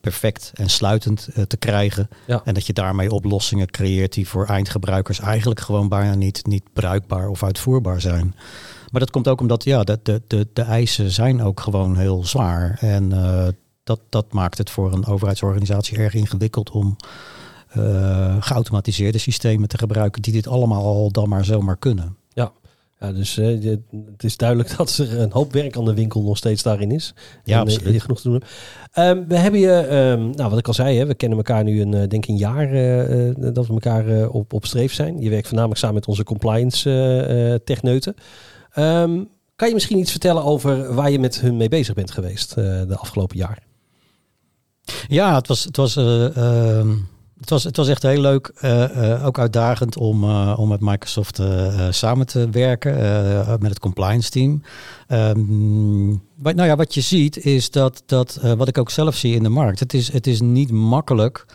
perfect 0.00 0.50
en 0.54 0.70
sluitend 0.70 1.28
uh, 1.34 1.44
te 1.44 1.56
krijgen. 1.56 2.08
Ja. 2.26 2.40
En 2.44 2.54
dat 2.54 2.66
je 2.66 2.72
daarmee 2.72 3.10
oplossingen 3.10 3.70
creëert 3.70 4.12
die 4.12 4.28
voor 4.28 4.46
eindgebruikers 4.46 5.20
eigenlijk 5.20 5.60
gewoon 5.60 5.88
bijna 5.88 6.14
niet, 6.14 6.46
niet 6.46 6.64
bruikbaar 6.72 7.28
of 7.28 7.42
uitvoerbaar 7.42 8.00
zijn. 8.00 8.34
Maar 8.90 9.00
dat 9.00 9.10
komt 9.10 9.28
ook 9.28 9.40
omdat 9.40 9.64
ja, 9.64 9.84
de, 9.84 10.00
de, 10.02 10.22
de, 10.26 10.48
de 10.52 10.62
eisen 10.62 11.10
zijn 11.10 11.42
ook 11.42 11.60
gewoon 11.60 11.96
heel 11.96 12.24
zwaar. 12.24 12.76
En 12.80 13.10
uh, 13.10 13.46
dat, 13.84 14.00
dat 14.08 14.32
maakt 14.32 14.58
het 14.58 14.70
voor 14.70 14.92
een 14.92 15.06
overheidsorganisatie 15.06 15.98
erg 15.98 16.14
ingewikkeld 16.14 16.70
om 16.70 16.96
uh, 17.76 18.36
geautomatiseerde 18.40 19.18
systemen 19.18 19.68
te 19.68 19.78
gebruiken 19.78 20.22
die 20.22 20.32
dit 20.32 20.46
allemaal 20.46 20.84
al 20.84 21.10
dan 21.10 21.28
maar 21.28 21.44
zomaar 21.44 21.76
kunnen. 21.76 22.16
Ja, 22.28 22.52
ja 22.98 23.12
dus 23.12 23.38
uh, 23.38 23.62
je, 23.62 23.80
het 24.12 24.24
is 24.24 24.36
duidelijk 24.36 24.74
dat 24.76 24.96
er 24.96 25.20
een 25.20 25.32
hoop 25.32 25.52
werk 25.52 25.76
aan 25.76 25.84
de 25.84 25.94
winkel 25.94 26.22
nog 26.22 26.36
steeds 26.36 26.62
daarin 26.62 26.90
is. 26.90 27.14
Ja, 27.44 27.56
en, 27.56 27.62
absoluut. 27.62 27.94
Uh, 27.94 28.00
genoeg 28.00 28.20
te 28.20 28.28
doen. 28.28 28.42
Um, 28.98 29.28
we 29.28 29.36
hebben 29.36 29.60
je, 29.60 29.88
um, 30.18 30.30
nou 30.30 30.50
wat 30.50 30.58
ik 30.58 30.66
al 30.66 30.74
zei, 30.74 30.98
hè, 30.98 31.06
we 31.06 31.14
kennen 31.14 31.38
elkaar 31.38 31.64
nu 31.64 31.80
een 31.80 32.08
denk 32.08 32.26
een 32.26 32.36
jaar 32.36 32.66
dat 33.52 33.66
we 33.66 33.72
elkaar 33.72 34.28
op, 34.28 34.52
op 34.52 34.66
streef 34.66 34.92
zijn. 34.92 35.20
Je 35.20 35.30
werkt 35.30 35.46
voornamelijk 35.46 35.80
samen 35.80 35.94
met 35.96 36.06
onze 36.06 36.24
compliance 36.24 37.60
techneuten. 37.64 38.14
Um, 38.78 39.28
kan 39.56 39.68
je 39.68 39.74
misschien 39.74 39.98
iets 39.98 40.10
vertellen 40.10 40.44
over 40.44 40.94
waar 40.94 41.10
je 41.10 41.18
met 41.18 41.40
hun 41.40 41.56
mee 41.56 41.68
bezig 41.68 41.94
bent 41.94 42.10
geweest 42.10 42.54
de 42.54 42.96
afgelopen 42.96 43.36
jaar? 43.36 43.58
Ja, 45.08 45.34
het 45.34 45.48
was, 45.48 45.64
het 45.64 45.76
was 45.76 45.96
uh, 45.96 46.36
uh, 46.36 46.90
Het 47.38 47.50
was, 47.50 47.64
het 47.64 47.76
was 47.76 47.88
echt 47.88 48.02
heel 48.02 48.20
leuk, 48.20 48.52
eh, 48.56 49.12
eh, 49.12 49.26
ook 49.26 49.38
uitdagend 49.38 49.96
om, 49.96 50.24
eh, 50.24 50.54
om 50.58 50.68
met 50.68 50.80
Microsoft 50.80 51.38
eh, 51.38 51.86
eh, 51.86 51.92
samen 51.92 52.26
te 52.26 52.50
werken, 52.50 52.98
eh, 52.98 53.56
met 53.58 53.70
het 53.70 53.78
compliance 53.78 54.30
team. 54.30 54.62
Ehm, 55.06 56.08
wat, 56.36 56.54
nou 56.54 56.68
ja, 56.68 56.76
wat 56.76 56.94
je 56.94 57.00
ziet 57.00 57.36
is 57.44 57.70
dat, 57.70 58.02
dat 58.06 58.38
eh, 58.42 58.52
wat 58.52 58.68
ik 58.68 58.78
ook 58.78 58.90
zelf 58.90 59.16
zie 59.16 59.34
in 59.34 59.42
de 59.42 59.48
markt, 59.48 59.80
het 59.80 59.94
is, 59.94 60.12
het 60.12 60.26
is 60.26 60.40
niet 60.40 60.70
makkelijk 60.70 61.46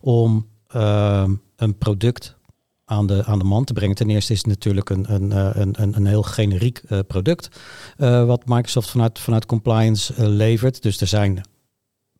om 0.00 0.46
ehm, 0.68 1.34
een 1.56 1.78
product 1.78 2.36
aan 2.84 3.06
de, 3.06 3.24
aan 3.24 3.38
de 3.38 3.44
man 3.44 3.64
te 3.64 3.72
brengen. 3.72 3.96
Ten 3.96 4.10
eerste 4.10 4.32
is 4.32 4.38
het 4.38 4.46
natuurlijk 4.46 4.90
een, 4.90 5.14
een, 5.14 5.32
eh, 5.32 5.50
een, 5.52 5.96
een, 5.96 6.06
heel 6.06 6.22
generiek 6.22 6.82
eh, 6.88 6.98
product 7.06 7.48
eh, 7.96 8.24
wat 8.24 8.42
Microsoft 8.46 8.90
vanuit, 8.90 9.18
vanuit 9.18 9.46
compliance 9.46 10.14
eh, 10.14 10.26
levert. 10.26 10.82
Dus 10.82 11.00
er 11.00 11.06
zijn, 11.06 11.40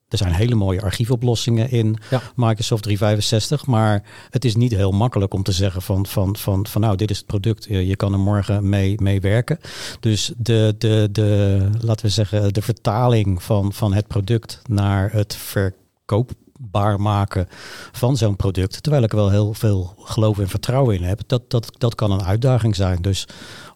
er 0.09 0.19
zijn 0.19 0.33
hele 0.33 0.55
mooie 0.55 0.83
archiefoplossingen 0.83 1.71
in 1.71 1.99
Ja. 2.11 2.23
Microsoft 2.35 2.83
365, 2.83 3.67
maar 3.67 4.03
het 4.31 4.45
is 4.45 4.57
niet 4.57 4.75
heel 4.75 4.93
makkelijk 4.93 5.35
om 5.35 5.43
te 5.43 5.53
zeggen 5.53 5.83
van, 5.83 6.07
van, 6.07 6.37
van, 6.37 6.67
van 6.67 6.81
nou, 6.81 6.97
dit 6.97 7.11
is 7.11 7.17
het 7.17 7.27
product, 7.27 7.67
eh, 7.67 7.89
je 7.89 7.97
kan 7.97 8.13
er 8.13 8.19
morgen 8.19 8.69
mee, 8.69 9.01
mee 9.01 9.21
werken. 9.21 9.59
Dus 10.01 10.33
de, 10.37 10.75
de, 10.79 11.09
de, 11.13 11.71
laten 11.81 12.07
we 12.07 12.13
zeggen, 12.13 12.53
de 12.53 12.63
vertaling 12.63 13.43
van, 13.43 13.73
van 13.73 13.93
het 13.93 14.07
product 14.07 14.63
naar 14.69 15.13
het 15.13 15.35
verkoopbaar 15.35 17.01
maken 17.01 17.49
van 17.93 18.17
zo'n 18.17 18.37
product, 18.37 18.83
terwijl 18.83 19.05
ik 19.05 19.11
er 19.11 19.17
wel 19.17 19.31
heel 19.31 19.55
veel 19.55 19.95
geloof 19.99 20.39
en 20.39 20.49
vertrouwen 20.49 20.97
in 20.97 21.03
heb, 21.03 21.21
dat, 21.27 21.51
dat, 21.51 21.73
dat 21.79 21.95
kan 21.95 22.11
een 22.11 22.25
uitdaging 22.25 22.77
zijn. 22.77 23.03
Dus 23.03 23.27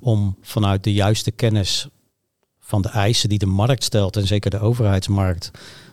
om 0.01 0.37
vanuit 0.43 0.85
de 0.85 0.93
juiste 0.93 1.31
kennis 1.31 1.89
van 2.61 2.83
de 2.83 2.89
eisen 2.89 3.29
die 3.29 3.39
de 3.39 3.47
markt 3.47 3.85
stelt, 3.85 4.17
en 4.17 4.27
zeker 4.27 4.51
de 4.51 4.61
overheidsmarkt, 4.61 5.51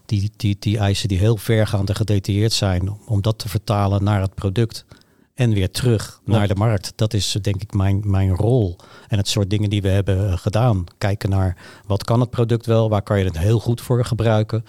die, 0.10 0.32
die, 0.36 0.56
die 0.60 0.78
eisen 0.78 1.08
die 1.08 1.18
heel 1.18 1.38
vergaand 1.38 1.90
en 1.90 1.96
gedetailleerd 1.96 2.54
zijn, 2.54 2.98
om 3.06 3.22
dat 3.22 3.40
te 3.40 3.50
vertalen 3.50 4.04
naar 4.04 4.22
het 4.22 4.36
product 4.36 4.86
en 5.34 5.54
weer 5.54 5.72
terug 5.72 6.22
Ja. 6.26 6.38
naar 6.38 6.48
de 6.48 6.56
markt. 6.56 6.94
Dat 6.96 7.14
is 7.14 7.38
denk 7.42 7.62
ik 7.62 7.74
mijn, 7.74 8.02
mijn 8.06 8.36
rol. 8.36 8.76
En 9.08 9.18
het 9.18 9.28
soort 9.28 9.50
dingen 9.50 9.70
die 9.70 9.82
we 9.82 9.88
hebben 9.90 10.30
eh, 10.32 10.38
gedaan. 10.38 10.84
Kijken 10.98 11.30
naar 11.30 11.58
wat 11.86 12.04
kan 12.04 12.20
het 12.20 12.30
product 12.30 12.66
wel, 12.66 12.90
waar 12.90 13.02
kan 13.02 13.20
je 13.20 13.26
het 13.26 13.38
heel 13.38 13.60
goed 13.60 13.82
voor 13.82 14.06
gebruiken. 14.06 14.64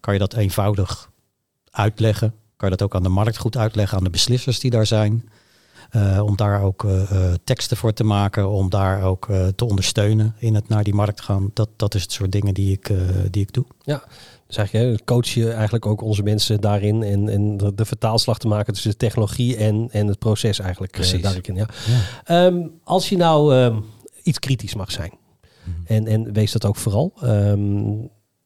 Kan 0.00 0.12
je 0.12 0.18
dat 0.20 0.34
eenvoudig 0.34 1.10
uitleggen? 1.70 2.34
Kan 2.56 2.70
je 2.70 2.76
dat 2.76 2.86
ook 2.86 2.94
aan 2.94 3.02
de 3.02 3.08
markt 3.08 3.36
goed 3.38 3.56
uitleggen, 3.56 3.98
aan 3.98 4.04
de 4.04 4.10
beslissers 4.10 4.60
die 4.60 4.70
daar 4.70 4.86
zijn? 4.86 5.28
Eh, 5.90 6.20
om 6.24 6.36
daar 6.36 6.62
ook 6.62 6.84
eh, 6.84 7.32
teksten 7.44 7.76
voor 7.76 7.92
te 7.92 8.04
maken, 8.04 8.48
om 8.48 8.70
daar 8.70 9.02
ook 9.02 9.26
te 9.56 9.64
ondersteunen 9.64 10.34
in 10.38 10.54
het 10.54 10.68
naar 10.68 10.84
die 10.84 10.94
markt 10.94 11.20
gaan. 11.20 11.50
Dat, 11.52 11.68
dat 11.76 11.94
is 11.94 12.02
het 12.02 12.12
soort 12.12 12.32
dingen 12.32 12.54
die 12.54 12.72
ik, 12.72 12.92
die 13.30 13.42
ik 13.42 13.52
doe. 13.52 13.64
Dus 13.84 14.33
eigenlijk 14.56 14.98
hè, 14.98 15.04
coach 15.04 15.28
je 15.28 15.50
eigenlijk 15.52 15.86
ook 15.86 16.02
onze 16.02 16.22
mensen 16.22 16.60
daarin 16.60 17.02
en, 17.02 17.28
en 17.28 17.56
de, 17.56 17.74
de 17.74 17.84
vertaalslag 17.84 18.38
te 18.38 18.48
maken 18.48 18.72
tussen 18.72 18.90
de 18.90 18.96
technologie 18.96 19.56
en, 19.56 19.88
en 19.90 20.06
het 20.06 20.18
proces 20.18 20.58
eigenlijk. 20.58 20.92
eh, 20.92 20.98
Precies. 20.98 21.22
daarin, 21.22 21.54
ja. 21.54 21.66
Ehm, 22.24 22.66
als 22.84 23.08
je 23.08 23.16
nou 23.16 23.54
ehm, 23.54 23.80
iets 24.22 24.38
kritisch 24.38 24.74
mag 24.74 24.90
zijn, 24.90 25.12
en, 25.84 26.06
en 26.06 26.32
wees 26.32 26.52
dat 26.52 26.64
ook 26.64 26.76
vooral. 26.76 27.12
Ehm, 27.22 27.92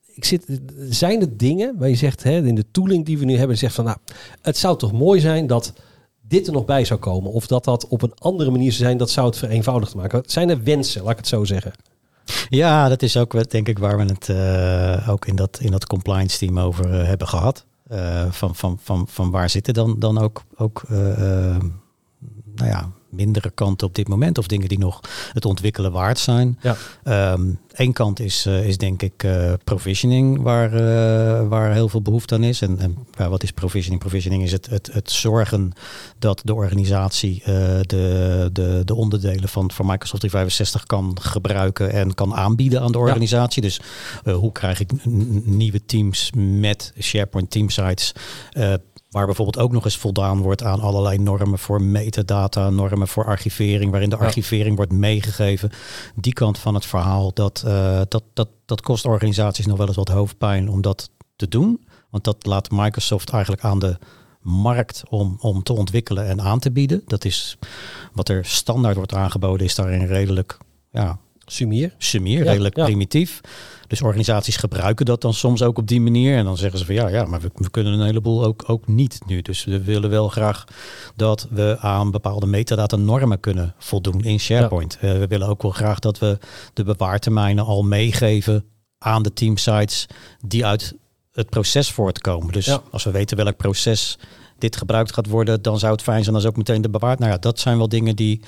ik 0.06 0.24
zit, 0.24 0.60
zijn 0.88 1.20
er 1.20 1.36
dingen 1.36 1.78
waar 1.78 1.88
je 1.88 1.94
zegt, 1.94 2.22
hè, 2.22 2.46
in 2.46 2.54
de 2.54 2.70
tooling 2.70 3.04
die 3.04 3.18
we 3.18 3.24
nu 3.24 3.36
hebben, 3.36 3.58
zegt 3.58 3.74
van 3.74 3.84
nou, 3.84 3.96
het 4.42 4.56
zou 4.56 4.78
toch 4.78 4.92
mooi 4.92 5.20
zijn 5.20 5.46
dat 5.46 5.72
dit 6.20 6.46
er 6.46 6.52
nog 6.52 6.64
bij 6.64 6.84
zou 6.84 7.00
komen. 7.00 7.32
Of 7.32 7.46
dat 7.46 7.64
dat 7.64 7.88
op 7.88 8.02
een 8.02 8.14
andere 8.14 8.50
manier 8.50 8.72
zou 8.72 8.84
zijn, 8.84 8.96
dat 8.96 9.10
zou 9.10 9.26
het 9.26 9.36
vereenvoudigd 9.36 9.94
maken. 9.94 10.22
Zijn 10.26 10.48
er 10.48 10.62
wensen, 10.62 11.02
laat 11.02 11.10
ik 11.10 11.16
het 11.16 11.26
zo 11.28 11.44
zeggen? 11.44 11.72
Ja, 12.48 12.88
dat 12.88 13.02
is 13.02 13.16
ook 13.16 13.50
denk 13.50 13.68
ik 13.68 13.78
waar 13.78 13.96
we 13.96 14.04
het 14.04 14.28
eh, 14.28 15.08
ook 15.08 15.26
in 15.26 15.36
dat, 15.36 15.58
in 15.60 15.70
dat 15.70 15.86
compliance 15.86 16.38
team 16.38 16.58
over 16.58 17.00
eh, 17.00 17.06
hebben 17.06 17.28
gehad. 17.28 17.66
Eh, 17.88 18.30
van, 18.30 18.54
van, 18.54 18.78
van, 18.82 19.06
van 19.08 19.30
waar 19.30 19.50
zitten 19.50 19.74
dan, 19.74 19.98
dan 19.98 20.18
ook, 20.18 20.42
ook 20.56 20.82
nou 22.54 22.70
ja, 22.70 22.90
mindere 23.10 23.50
kanten 23.50 23.86
op 23.86 23.94
dit 23.94 24.08
moment 24.08 24.38
of 24.38 24.46
dingen 24.46 24.68
die 24.68 24.78
nog 24.78 25.00
het 25.32 25.44
ontwikkelen 25.44 25.92
waard 25.92 26.18
zijn. 26.18 26.58
Ja. 26.62 26.76
Eén 27.78 27.92
kant 27.92 28.20
is, 28.20 28.46
eh, 28.46 28.66
is 28.66 28.76
denk 28.76 29.02
ik 29.02 29.22
eh, 29.22 29.52
provisioning, 29.64 30.42
waar, 30.42 30.72
eh, 30.72 31.48
waar 31.48 31.72
heel 31.72 31.88
veel 31.88 32.02
behoefte 32.02 32.34
aan 32.34 32.42
is. 32.42 32.60
En, 32.60 32.78
en 32.78 32.96
ja, 33.18 33.28
wat 33.28 33.42
is 33.42 33.50
provisioning? 33.50 34.00
Provisioning 34.00 34.42
is 34.42 34.52
het, 34.52 34.66
het, 34.66 34.90
het 34.92 35.10
zorgen 35.10 35.72
dat 36.18 36.40
de 36.44 36.54
organisatie 36.54 37.42
de, 37.44 38.50
de, 38.52 38.82
de 38.84 38.94
onderdelen 38.94 39.48
van, 39.48 39.70
van 39.70 39.86
Microsoft 39.86 40.20
365 40.20 40.84
kan 40.86 41.16
gebruiken 41.20 41.92
en 41.92 42.14
kan 42.14 42.34
aanbieden 42.34 42.80
aan 42.80 42.92
de 42.92 42.98
organisatie. 42.98 43.62
Dus 43.62 43.80
hoe 44.24 44.52
krijg 44.52 44.80
ik 44.80 45.04
nieuwe 45.44 45.84
teams 45.84 46.30
met 46.36 46.92
SharePoint 47.00 47.50
teamsites 47.50 48.12
Waar 49.18 49.26
bijvoorbeeld 49.26 49.64
ook 49.64 49.72
nog 49.72 49.84
eens 49.84 49.96
voldaan 49.96 50.40
wordt 50.42 50.62
aan 50.62 50.80
allerlei 50.80 51.18
normen 51.18 51.58
voor 51.58 51.82
metadata, 51.82 52.70
normen 52.70 53.08
voor 53.08 53.24
archivering, 53.24 53.90
waarin 53.90 54.10
de 54.10 54.16
Ja. 54.16 54.24
archivering 54.24 54.76
wordt 54.76 54.92
meegegeven. 54.92 55.70
Die 56.14 56.32
kant 56.32 56.58
van 56.58 56.74
het 56.74 56.86
verhaal, 56.86 57.32
dat, 57.34 57.62
eh, 57.66 58.00
dat, 58.08 58.22
dat, 58.32 58.48
dat 58.64 58.80
kost 58.80 59.04
organisaties 59.06 59.66
nog 59.66 59.76
wel 59.78 59.86
eens 59.86 59.96
wat 59.96 60.08
hoofdpijn 60.08 60.68
om 60.68 60.80
dat 60.80 61.10
te 61.36 61.48
doen. 61.48 61.86
Want 62.10 62.24
dat 62.24 62.46
laat 62.46 62.70
Microsoft 62.70 63.30
eigenlijk 63.30 63.62
aan 63.62 63.78
de 63.78 63.98
markt 64.40 65.02
om, 65.08 65.36
om 65.40 65.62
te 65.62 65.72
ontwikkelen 65.72 66.26
en 66.26 66.40
aan 66.40 66.58
te 66.58 66.70
bieden. 66.70 67.02
Dat 67.06 67.24
is 67.24 67.58
wat 68.12 68.28
er 68.28 68.44
standaard 68.44 68.96
wordt 68.96 69.14
aangeboden, 69.14 69.66
is 69.66 69.74
daarin 69.74 70.06
redelijk 70.06 70.58
ja, 70.90 71.18
Sumier. 71.48 71.94
sumier, 71.98 72.44
Ja, 72.44 72.50
redelijk 72.50 72.76
ja. 72.76 72.84
primitief. 72.84 73.40
Dus 73.86 74.02
organisaties 74.02 74.56
gebruiken 74.56 75.06
dat 75.06 75.20
dan 75.20 75.34
soms 75.34 75.62
ook 75.62 75.78
op 75.78 75.86
die 75.86 76.00
manier. 76.00 76.36
En 76.36 76.44
dan 76.44 76.56
zeggen 76.56 76.78
ze 76.78 76.84
van 76.84 76.94
ja, 76.94 77.08
ja 77.08 77.24
maar 77.24 77.40
we, 77.40 77.50
we 77.54 77.70
kunnen 77.70 77.92
een 77.92 78.04
heleboel 78.06 78.44
ook, 78.44 78.64
ook 78.66 78.86
niet 78.86 79.18
nu. 79.26 79.42
Dus 79.42 79.64
we 79.64 79.82
willen 79.82 80.10
wel 80.10 80.28
graag 80.28 80.64
dat 81.16 81.46
we 81.50 81.76
aan 81.80 82.10
bepaalde 82.10 82.46
metadata 82.46 82.96
normen 82.96 83.40
kunnen 83.40 83.74
voldoen 83.78 84.20
in 84.24 84.40
SharePoint. 84.40 84.98
Eh, 85.00 85.12
we 85.12 85.26
willen 85.26 85.48
ook 85.48 85.62
wel 85.62 85.70
graag 85.70 85.98
dat 85.98 86.18
we 86.18 86.38
de 86.74 86.84
bewaartermijnen 86.84 87.64
al 87.64 87.82
meegeven 87.82 88.64
aan 88.98 89.22
de 89.22 89.32
teamsites 89.32 90.06
die 90.46 90.66
uit 90.66 90.94
het 91.32 91.50
proces 91.50 91.90
voortkomen. 91.90 92.52
Dus 92.52 92.66
Ja. 92.66 92.82
als 92.90 93.04
we 93.04 93.10
weten 93.10 93.36
welk 93.36 93.56
proces 93.56 94.18
dit 94.58 94.76
gebruikt 94.76 95.12
gaat 95.12 95.26
worden, 95.26 95.62
dan 95.62 95.78
zou 95.78 95.92
het 95.92 96.02
fijn 96.02 96.22
zijn 96.24 96.34
als 96.34 96.46
ook 96.46 96.56
meteen 96.56 96.82
de 96.82 96.90
bewaard. 96.90 97.18
Nou 97.18 97.32
ja, 97.32 97.38
dat 97.38 97.58
zijn 97.60 97.76
wel 97.78 97.88
dingen 97.88 98.16
die 98.16 98.40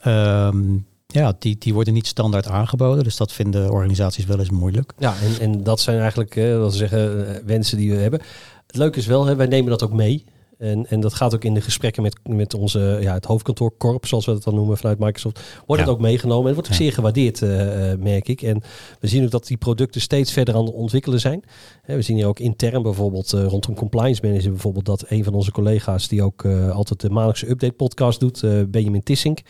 ehm, 0.00 0.76
ja, 1.12 1.34
die, 1.38 1.56
die 1.58 1.74
worden 1.74 1.94
niet 1.94 2.06
standaard 2.06 2.46
aangeboden. 2.46 3.04
Dus 3.04 3.16
dat 3.16 3.32
vinden 3.32 3.70
organisaties 3.70 4.24
wel 4.24 4.38
eens 4.38 4.50
moeilijk. 4.50 4.92
Ja, 4.98 5.14
en, 5.22 5.40
en 5.40 5.62
dat 5.64 5.80
zijn 5.80 6.00
eigenlijk, 6.00 6.36
eh, 6.36 6.58
wat 6.58 6.74
zeggen, 6.74 7.34
eh, 7.34 7.42
wensen 7.44 7.76
die 7.76 7.90
we 7.90 7.96
hebben. 7.96 8.20
Het 8.66 8.76
leuke 8.76 8.98
is 8.98 9.06
wel, 9.06 9.26
hè, 9.26 9.36
wij 9.36 9.46
nemen 9.46 9.70
dat 9.70 9.82
ook 9.82 9.92
mee. 9.92 10.24
En, 10.62 10.86
en 10.88 11.00
dat 11.00 11.14
gaat 11.14 11.34
ook 11.34 11.44
in 11.44 11.54
de 11.54 11.60
gesprekken 11.60 12.02
met, 12.02 12.18
met 12.28 12.54
onze, 12.54 12.98
ja, 13.00 13.14
het 13.14 13.24
hoofdkantoor 13.24 13.76
Corp, 13.78 14.06
zoals 14.06 14.26
we 14.26 14.32
dat 14.32 14.42
dan 14.42 14.54
noemen 14.54 14.76
vanuit 14.76 14.98
Microsoft. 14.98 15.40
Wordt 15.66 15.82
Ja. 15.82 15.88
het 15.88 15.96
ook 15.96 16.02
meegenomen 16.02 16.48
en 16.48 16.54
wordt 16.54 16.68
ook 16.68 16.74
zeer 16.74 16.92
gewaardeerd, 16.92 17.42
eh, 17.42 17.92
eh, 17.92 17.98
merk 17.98 18.28
ik. 18.28 18.42
En 18.42 18.62
we 19.00 19.08
zien 19.08 19.24
ook 19.24 19.30
dat 19.30 19.46
die 19.46 19.56
producten 19.56 20.00
steeds 20.00 20.32
verder 20.32 20.54
aan 20.54 20.64
het 20.64 20.74
ontwikkelen 20.74 21.20
zijn. 21.20 21.44
Hè, 21.82 21.94
we 21.94 22.02
zien 22.02 22.16
hier 22.16 22.26
ook 22.26 22.38
intern 22.38 22.82
bijvoorbeeld 22.82 23.32
eh, 23.32 23.46
rondom 23.46 23.74
compliance 23.74 24.20
manager 24.26 24.50
bijvoorbeeld 24.50 24.84
dat 24.84 25.04
een 25.08 25.24
van 25.24 25.34
onze 25.34 25.52
collega's 25.52 26.08
die 26.08 26.22
ook 26.22 26.46
altijd 26.72 27.00
de 27.00 27.08
maandelijkse 27.08 27.48
update 27.50 27.72
podcast 27.72 28.20
doet, 28.20 28.70
Benjamin 28.70 29.02
Tissink, 29.02 29.40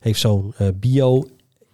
heeft 0.00 0.20
zo'n 0.20 0.54
bio 0.74 1.24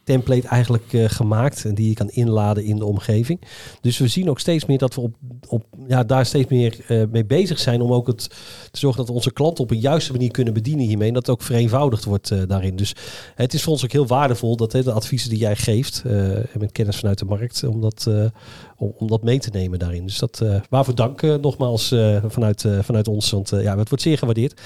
template 0.08 0.48
eigenlijk 0.48 0.92
eh, 0.92 1.04
gemaakt 1.08 1.64
en 1.64 1.74
die 1.74 1.88
je 1.88 1.94
kan 1.94 2.08
inladen 2.08 2.64
in 2.64 2.76
de 2.76 2.84
omgeving. 2.84 3.40
Dus 3.80 3.98
we 3.98 4.08
zien 4.08 4.30
ook 4.30 4.38
steeds 4.38 4.64
meer 4.64 4.78
dat 4.78 4.94
we 4.94 5.00
op, 5.00 5.14
op 5.48 5.64
ja, 5.86 6.04
daar 6.04 6.26
steeds 6.26 6.50
meer 6.50 6.78
eh, 6.86 7.02
mee 7.10 7.24
bezig 7.24 7.58
zijn 7.58 7.80
om 7.80 7.92
ook 7.92 8.06
het 8.06 8.28
te 8.70 8.78
zorgen 8.78 9.06
dat 9.06 9.14
onze 9.14 9.32
klanten 9.32 9.64
op 9.64 9.70
een 9.70 9.80
juiste 9.80 10.12
manier 10.12 10.30
kunnen 10.30 10.54
bedienen 10.54 10.86
hiermee 10.86 11.08
en 11.08 11.14
dat 11.14 11.26
het 11.26 11.34
ook 11.34 11.42
vereenvoudigd 11.42 12.04
wordt 12.04 12.30
eh, 12.30 12.38
daarin. 12.46 12.76
Dus 12.76 12.94
het 13.34 13.54
is 13.54 13.62
voor 13.62 13.72
ons 13.72 13.84
ook 13.84 13.92
heel 13.92 14.06
waardevol 14.06 14.56
dat 14.56 14.70
de 14.70 14.92
adviezen 14.92 15.30
die 15.30 15.38
jij 15.38 15.56
geeft 15.56 16.02
en 16.04 16.58
met 16.58 16.72
kennis 16.72 16.96
vanuit 16.96 17.18
de 17.18 17.24
markt 17.24 17.64
om 17.64 17.80
dat, 17.80 18.10
om, 18.76 19.06
dat 19.06 19.22
mee 19.22 19.38
te 19.38 19.50
nemen 19.52 19.78
daarin. 19.78 20.06
Dus 20.06 20.18
dat 20.18 20.42
waarvoor 20.70 20.94
dank 20.94 21.22
nogmaals 21.22 21.94
vanuit, 22.26 22.64
vanuit 22.80 23.08
ons, 23.08 23.30
want 23.30 23.48
ja, 23.48 23.78
het 23.78 23.88
wordt 23.88 24.04
zeer 24.04 24.18
gewaardeerd. 24.18 24.60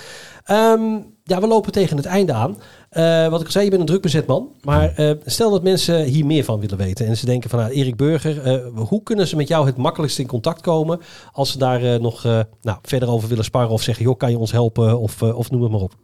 Ehm, 0.45 0.99
ja, 1.25 1.41
we 1.41 1.47
lopen 1.47 1.73
tegen 1.73 1.97
het 1.97 2.07
einde 2.07 2.33
aan. 2.33 2.57
Eh, 2.91 3.29
wat 3.29 3.41
ik 3.41 3.47
al 3.47 3.53
zei, 3.53 3.65
je 3.65 3.71
bent 3.71 3.83
een 3.83 3.89
druk 3.89 4.03
bezet 4.03 4.27
man. 4.27 4.49
Maar 4.63 4.95
eh, 4.95 5.11
stel 5.25 5.51
dat 5.51 5.63
mensen 5.63 6.03
hier 6.05 6.27
meer 6.27 6.45
van 6.45 6.61
willen 6.61 6.77
weten. 6.77 7.07
En 7.07 7.17
ze 7.17 7.27
denken 7.27 7.51
van, 7.51 7.59
nou, 7.59 7.73
Erik 7.73 7.97
Burger, 7.97 8.43
eh, 8.43 8.67
hoe 8.89 9.03
kunnen 9.03 9.29
ze 9.29 9.37
met 9.37 9.49
jou 9.49 9.67
het 9.67 9.77
makkelijkst 9.77 10.19
in 10.19 10.27
contact 10.27 10.61
komen? 10.61 11.01
Als 11.33 11.53
ze 11.53 11.59
daar 11.59 12.01
nog 12.01 12.23
nou, 12.63 12.79
verder 12.83 13.09
over 13.09 13.29
willen 13.29 13.45
sparren 13.45 13.71
of 13.71 13.83
zeggen, 13.83 14.05
joh, 14.05 14.17
kan 14.17 14.31
je 14.31 14.39
ons 14.39 14.53
helpen? 14.53 14.99
Of, 14.99 15.23
of 15.23 15.51
noem 15.51 15.63
het 15.63 15.71
maar 15.71 15.81
op. 15.81 15.95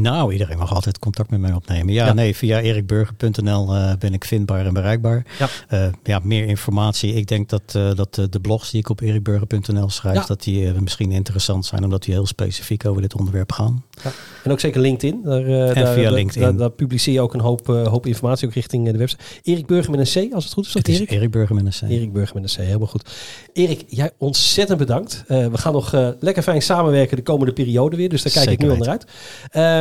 Nou, 0.00 0.32
iedereen 0.32 0.58
mag 0.58 0.74
altijd 0.74 0.98
contact 0.98 1.30
met 1.30 1.40
mij 1.40 1.52
opnemen. 1.52 1.92
Ja, 1.92 2.12
nee, 2.12 2.36
via 2.36 2.60
erikburger.nl 2.60 3.74
uh, 3.74 3.92
ben 3.98 4.14
ik 4.14 4.24
vindbaar 4.24 4.66
en 4.66 4.72
bereikbaar. 4.72 5.26
Ja, 5.38 5.48
uh, 5.72 5.92
ja 6.02 6.20
meer 6.22 6.46
informatie. 6.46 7.14
Ik 7.14 7.26
denk 7.26 7.48
dat, 7.48 7.74
uh, 7.76 7.94
dat 7.94 8.14
de 8.30 8.40
blogs 8.40 8.70
die 8.70 8.80
ik 8.80 8.88
op 8.88 9.00
erikburger.nl 9.00 9.90
schrijf, 9.90 10.24
dat 10.24 10.42
die 10.42 10.72
misschien 10.72 11.12
interessant 11.12 11.66
zijn, 11.66 11.84
omdat 11.84 12.02
die 12.02 12.14
heel 12.14 12.26
specifiek 12.26 12.86
over 12.86 13.02
dit 13.02 13.14
onderwerp 13.14 13.52
gaan. 13.52 13.84
Ja. 14.04 14.10
En 14.44 14.50
ook 14.50 14.60
zeker 14.60 14.80
LinkedIn. 14.80 15.22
Daar, 15.22 15.46
en 15.46 15.74
daar, 15.74 15.94
via 15.94 16.10
LinkedIn. 16.10 16.56
Daar, 16.56 16.70
publiceer 16.70 17.14
je 17.14 17.20
ook 17.20 17.34
een 17.34 17.40
hoop, 17.40 17.66
hoop 17.66 18.06
informatie 18.06 18.48
ook 18.48 18.54
richting 18.54 18.90
de 18.90 18.98
website. 18.98 19.22
Erik 19.42 19.66
Burger 19.66 19.90
met 19.90 20.14
een 20.14 20.28
C, 20.28 20.34
als 20.34 20.44
het 20.44 20.52
goed 20.52 20.66
is. 20.66 20.74
Het 20.74 20.88
is 20.88 21.06
Erik? 21.06 21.30
Burger 21.30 21.54
met 21.54 21.64
een 21.64 21.88
C. 21.88 21.90
Erik 21.90 22.12
Burger 22.12 22.40
met 22.40 22.44
een 22.44 22.64
C, 22.64 22.66
helemaal 22.66 22.86
goed. 22.86 23.10
Erik, 23.52 23.84
jij 23.88 24.10
ontzettend 24.18 24.78
bedankt. 24.78 25.24
we 25.26 25.58
gaan 25.58 25.72
nog 25.72 25.92
lekker 26.20 26.42
fijn 26.42 26.62
samenwerken 26.62 27.16
de 27.16 27.22
komende 27.22 27.52
periode 27.52 27.96
weer, 27.96 28.08
dus 28.08 28.22
daar 28.22 28.32
kijk 28.32 28.50
ik 28.50 28.58
nu 28.58 28.70
al 28.70 28.76
naar 28.76 28.88
uit. 28.88 29.06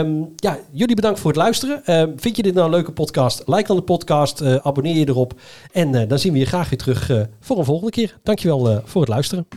Um, 0.07 0.33
ja, 0.35 0.59
jullie 0.71 0.95
bedankt 0.95 1.19
voor 1.19 1.31
het 1.31 1.39
luisteren. 1.39 1.81
Uh, 1.85 2.03
vind 2.15 2.35
je 2.35 2.43
dit 2.43 2.53
nou 2.53 2.65
een 2.65 2.71
leuke 2.71 2.91
podcast? 2.91 3.43
Like 3.45 3.67
dan 3.67 3.75
de 3.75 3.81
podcast, 3.81 4.41
uh, 4.41 4.55
abonneer 4.55 4.95
je 4.95 5.07
erop. 5.07 5.39
En 5.71 5.93
uh, 5.95 6.01
dan 6.07 6.19
zien 6.19 6.33
we 6.33 6.39
je 6.39 6.45
graag 6.45 6.69
weer 6.69 6.79
terug 6.79 7.27
voor 7.39 7.57
een 7.57 7.65
volgende 7.65 7.91
keer. 7.91 8.17
Dankjewel 8.23 8.81
voor 8.85 9.01
het 9.01 9.09
luisteren. 9.09 9.47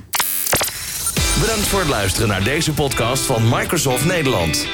Bedankt 1.40 1.66
voor 1.66 1.80
het 1.80 1.88
luisteren 1.88 2.28
naar 2.28 2.44
deze 2.44 2.72
podcast 2.72 3.22
van 3.22 3.48
Microsoft 3.48 4.04
Nederland. 4.04 4.66